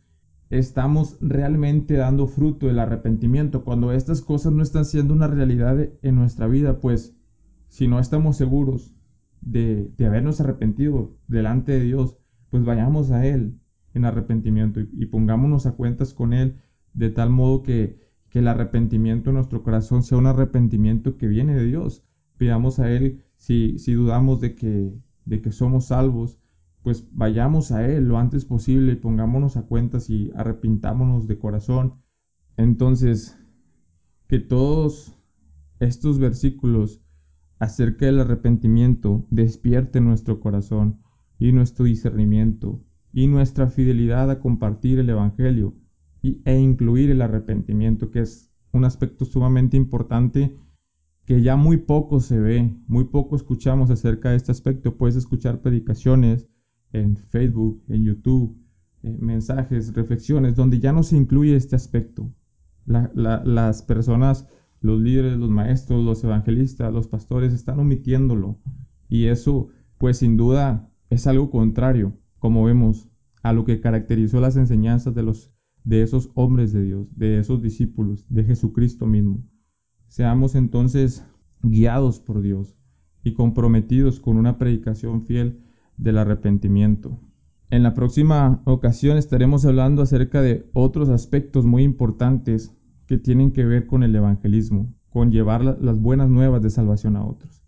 estamos 0.50 1.18
realmente 1.20 1.94
dando 1.94 2.26
fruto 2.26 2.66
del 2.66 2.78
arrepentimiento, 2.78 3.64
cuando 3.64 3.92
estas 3.92 4.20
cosas 4.20 4.52
no 4.52 4.62
están 4.62 4.84
siendo 4.84 5.14
una 5.14 5.26
realidad 5.26 5.88
en 6.02 6.14
nuestra 6.14 6.46
vida, 6.46 6.80
pues 6.80 7.16
si 7.68 7.88
no 7.88 7.98
estamos 7.98 8.36
seguros 8.36 8.94
de, 9.40 9.92
habernos 10.04 10.40
arrepentido 10.40 11.16
delante 11.26 11.72
de 11.72 11.84
Dios, 11.84 12.18
pues 12.50 12.64
vayamos 12.64 13.10
a 13.10 13.26
Él 13.26 13.58
en 13.94 14.04
arrepentimiento 14.04 14.80
y, 14.80 15.06
pongámonos 15.06 15.66
a 15.66 15.72
cuentas 15.72 16.14
con 16.14 16.32
Él 16.32 16.56
de 16.92 17.10
tal 17.10 17.30
modo 17.30 17.62
que, 17.62 17.98
que 18.28 18.38
el 18.38 18.48
arrepentimiento 18.48 19.30
en 19.30 19.34
nuestro 19.36 19.62
corazón 19.62 20.02
sea 20.02 20.18
un 20.18 20.26
arrepentimiento 20.26 21.16
que 21.16 21.26
viene 21.26 21.54
de 21.54 21.66
Dios. 21.66 22.04
Pidamos 22.36 22.78
a 22.78 22.90
Él 22.90 23.24
si, 23.36 23.78
si 23.78 23.94
dudamos 23.94 24.40
de 24.40 24.54
que, 24.54 24.92
de 25.24 25.40
que 25.40 25.50
somos 25.50 25.86
salvos, 25.86 26.38
pues 26.86 27.04
vayamos 27.10 27.72
a 27.72 27.84
Él 27.84 28.06
lo 28.06 28.16
antes 28.16 28.44
posible 28.44 28.92
y 28.92 28.94
pongámonos 28.94 29.56
a 29.56 29.66
cuentas 29.66 30.08
y 30.08 30.30
arrepintámonos 30.36 31.26
de 31.26 31.36
corazón. 31.36 31.94
Entonces, 32.56 33.36
que 34.28 34.38
todos 34.38 35.20
estos 35.80 36.20
versículos 36.20 37.02
acerca 37.58 38.06
del 38.06 38.20
arrepentimiento 38.20 39.26
despierte 39.30 40.00
nuestro 40.00 40.38
corazón 40.38 41.00
y 41.40 41.50
nuestro 41.50 41.86
discernimiento 41.86 42.84
y 43.12 43.26
nuestra 43.26 43.66
fidelidad 43.66 44.30
a 44.30 44.38
compartir 44.38 45.00
el 45.00 45.10
Evangelio 45.10 45.74
e 46.22 46.56
incluir 46.60 47.10
el 47.10 47.20
arrepentimiento, 47.20 48.12
que 48.12 48.20
es 48.20 48.48
un 48.72 48.84
aspecto 48.84 49.24
sumamente 49.24 49.76
importante 49.76 50.56
que 51.24 51.42
ya 51.42 51.56
muy 51.56 51.78
poco 51.78 52.20
se 52.20 52.38
ve, 52.38 52.78
muy 52.86 53.06
poco 53.06 53.34
escuchamos 53.34 53.90
acerca 53.90 54.30
de 54.30 54.36
este 54.36 54.52
aspecto. 54.52 54.96
Puedes 54.96 55.16
escuchar 55.16 55.62
predicaciones, 55.62 56.48
en 56.92 57.16
Facebook, 57.16 57.82
en 57.88 58.04
YouTube, 58.04 58.56
eh, 59.02 59.16
mensajes, 59.20 59.94
reflexiones, 59.94 60.56
donde 60.56 60.80
ya 60.80 60.92
no 60.92 61.02
se 61.02 61.16
incluye 61.16 61.56
este 61.56 61.76
aspecto. 61.76 62.32
las 62.86 63.82
personas, 63.82 64.46
los 64.80 65.00
líderes, 65.00 65.38
los 65.38 65.50
maestros, 65.50 66.04
los 66.04 66.22
evangelistas, 66.22 66.92
los 66.92 67.08
pastores 67.08 67.52
están 67.52 67.80
omitiéndolo. 67.80 68.60
Y 69.08 69.26
eso, 69.26 69.68
pues 69.98 70.18
sin 70.18 70.36
duda, 70.36 70.88
es 71.10 71.26
algo 71.26 71.50
contrario, 71.50 72.16
como 72.38 72.64
vemos, 72.64 73.08
a 73.42 73.52
lo 73.52 73.64
que 73.64 73.80
caracterizó 73.80 74.40
las 74.40 74.56
enseñanzas 74.56 75.14
de, 75.14 75.22
los, 75.22 75.52
de 75.84 76.02
esos 76.02 76.30
hombres 76.34 76.72
de 76.72 76.82
Dios, 76.82 77.08
de 77.16 77.38
esos 77.38 77.62
discípulos, 77.62 78.26
de 78.28 78.44
Jesucristo 78.44 79.06
mismo. 79.06 79.44
Seamos 80.08 80.54
entonces 80.54 81.24
guiados 81.62 82.20
por 82.20 82.40
Dios 82.40 82.76
y 83.22 83.34
comprometidos 83.34 84.20
con 84.20 84.36
una 84.36 84.58
predicación 84.58 85.22
fiel 85.22 85.65
del 85.96 86.18
arrepentimiento. 86.18 87.20
En 87.70 87.82
la 87.82 87.94
próxima 87.94 88.62
ocasión 88.64 89.16
estaremos 89.16 89.64
hablando 89.64 90.02
acerca 90.02 90.40
de 90.42 90.70
otros 90.72 91.08
aspectos 91.08 91.66
muy 91.66 91.82
importantes 91.82 92.72
que 93.06 93.18
tienen 93.18 93.52
que 93.52 93.64
ver 93.64 93.86
con 93.86 94.02
el 94.02 94.14
evangelismo, 94.14 94.94
con 95.10 95.30
llevar 95.30 95.62
las 95.62 96.00
buenas 96.00 96.28
nuevas 96.28 96.62
de 96.62 96.70
salvación 96.70 97.16
a 97.16 97.24
otros. 97.24 97.62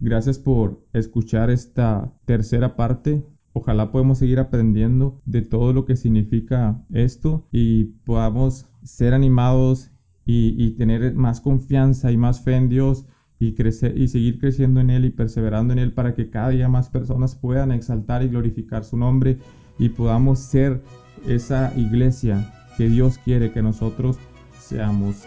Gracias 0.00 0.38
por 0.38 0.84
escuchar 0.92 1.50
esta 1.50 2.14
tercera 2.24 2.76
parte 2.76 3.24
Ojalá 3.54 3.92
podamos 3.92 4.18
seguir 4.18 4.38
aprendiendo 4.38 5.20
de 5.26 5.42
todo 5.42 5.72
lo 5.72 5.84
que 5.84 5.96
significa 5.96 6.82
esto 6.90 7.48
y 7.52 7.84
podamos 8.04 8.66
ser 8.82 9.12
animados 9.12 9.90
y, 10.24 10.70
tener 10.76 11.14
más 11.14 11.40
confianza 11.40 12.12
y 12.12 12.16
más 12.16 12.40
fe 12.40 12.56
en 12.56 12.68
Dios 12.68 13.06
y 13.42 13.54
crecer 13.54 13.98
y 13.98 14.06
seguir 14.06 14.38
creciendo 14.38 14.80
en 14.80 14.90
Él 14.90 15.04
y 15.04 15.10
perseverando 15.10 15.72
en 15.72 15.80
Él 15.80 15.92
para 15.92 16.14
que 16.14 16.30
cada 16.30 16.50
día 16.50 16.68
más 16.68 16.88
personas 16.88 17.34
puedan 17.34 17.72
exaltar 17.72 18.22
y 18.22 18.28
glorificar 18.28 18.84
su 18.84 18.96
nombre 18.96 19.38
y 19.78 19.88
podamos 19.88 20.38
ser 20.38 20.80
esa 21.26 21.72
iglesia 21.76 22.52
que 22.76 22.88
Dios 22.88 23.18
quiere 23.18 23.50
que 23.50 23.60
nosotros 23.60 24.16
seamos. 24.60 25.24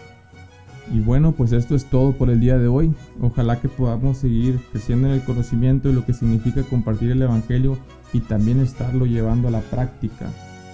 Y 0.94 1.00
bueno, 1.00 1.32
pues 1.32 1.52
esto 1.52 1.74
es 1.74 1.84
todo 1.84 2.12
por 2.12 2.30
el 2.30 2.40
día 2.40 2.58
de 2.58 2.68
hoy. 2.68 2.94
Ojalá 3.20 3.60
que 3.60 3.68
podamos 3.68 4.18
seguir 4.18 4.60
creciendo 4.70 5.08
en 5.08 5.14
el 5.14 5.24
conocimiento 5.24 5.88
de 5.88 5.94
lo 5.94 6.06
que 6.06 6.14
significa 6.14 6.62
compartir 6.62 7.10
el 7.10 7.20
Evangelio 7.20 7.76
y 8.14 8.20
también 8.20 8.60
estarlo 8.60 9.04
llevando 9.04 9.48
a 9.48 9.50
la 9.50 9.60
práctica 9.60 10.30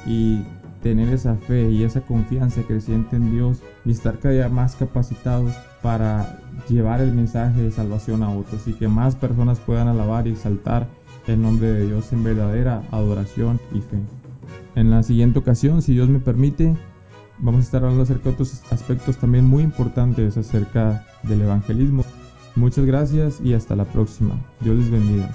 y 0.07 0.43
tener 0.83 1.13
esa 1.13 1.35
fe 1.35 1.71
y 1.71 1.83
esa 1.83 2.03
confianza 2.03 2.63
creciente 2.63 3.17
en 3.17 3.33
Dios 3.33 3.63
y 3.85 3.91
estar 3.91 4.19
cada 4.19 4.35
día 4.35 4.49
más 4.49 4.77
capacitados 4.77 5.53
para 5.83 6.39
llevar 6.69 7.01
el 7.01 7.13
mensaje 7.13 7.63
de 7.63 7.71
salvación 7.71 8.23
a 8.23 8.31
otros 8.31 8.67
y 8.69 8.73
que 8.73 8.89
más 8.89 9.17
personas 9.17 9.59
puedan 9.59 9.89
alabar 9.89 10.27
y 10.27 10.31
exaltar 10.31 10.87
el 11.27 11.43
nombre 11.43 11.69
de 11.73 11.87
Dios 11.87 12.13
en 12.13 12.25
verdadera 12.25 12.83
adoración 12.91 13.61
y 13.73 13.81
fe. 13.81 13.99
En 14.75 14.91
la 14.91 15.03
siguiente 15.03 15.39
ocasión, 15.39 15.83
si 15.83 15.93
Dios 15.93 16.09
me 16.09 16.19
permite, 16.19 16.75
vamos 17.39 17.61
a 17.61 17.65
estar 17.65 17.83
hablando 17.83 18.05
acerca 18.05 18.25
de 18.25 18.31
otros 18.31 18.63
aspectos 18.71 19.19
también 19.19 19.45
muy 19.45 19.63
importantes 19.63 20.37
acerca 20.37 21.05
del 21.25 21.43
evangelismo. 21.43 22.05
Muchas 22.57 22.85
gracias 22.85 23.41
y 23.43 23.55
hasta 23.55 23.77
la 23.77 23.85
próxima. 23.85 24.35
Dios 24.61 24.77
les 24.77 24.91
bendiga. 24.91 25.31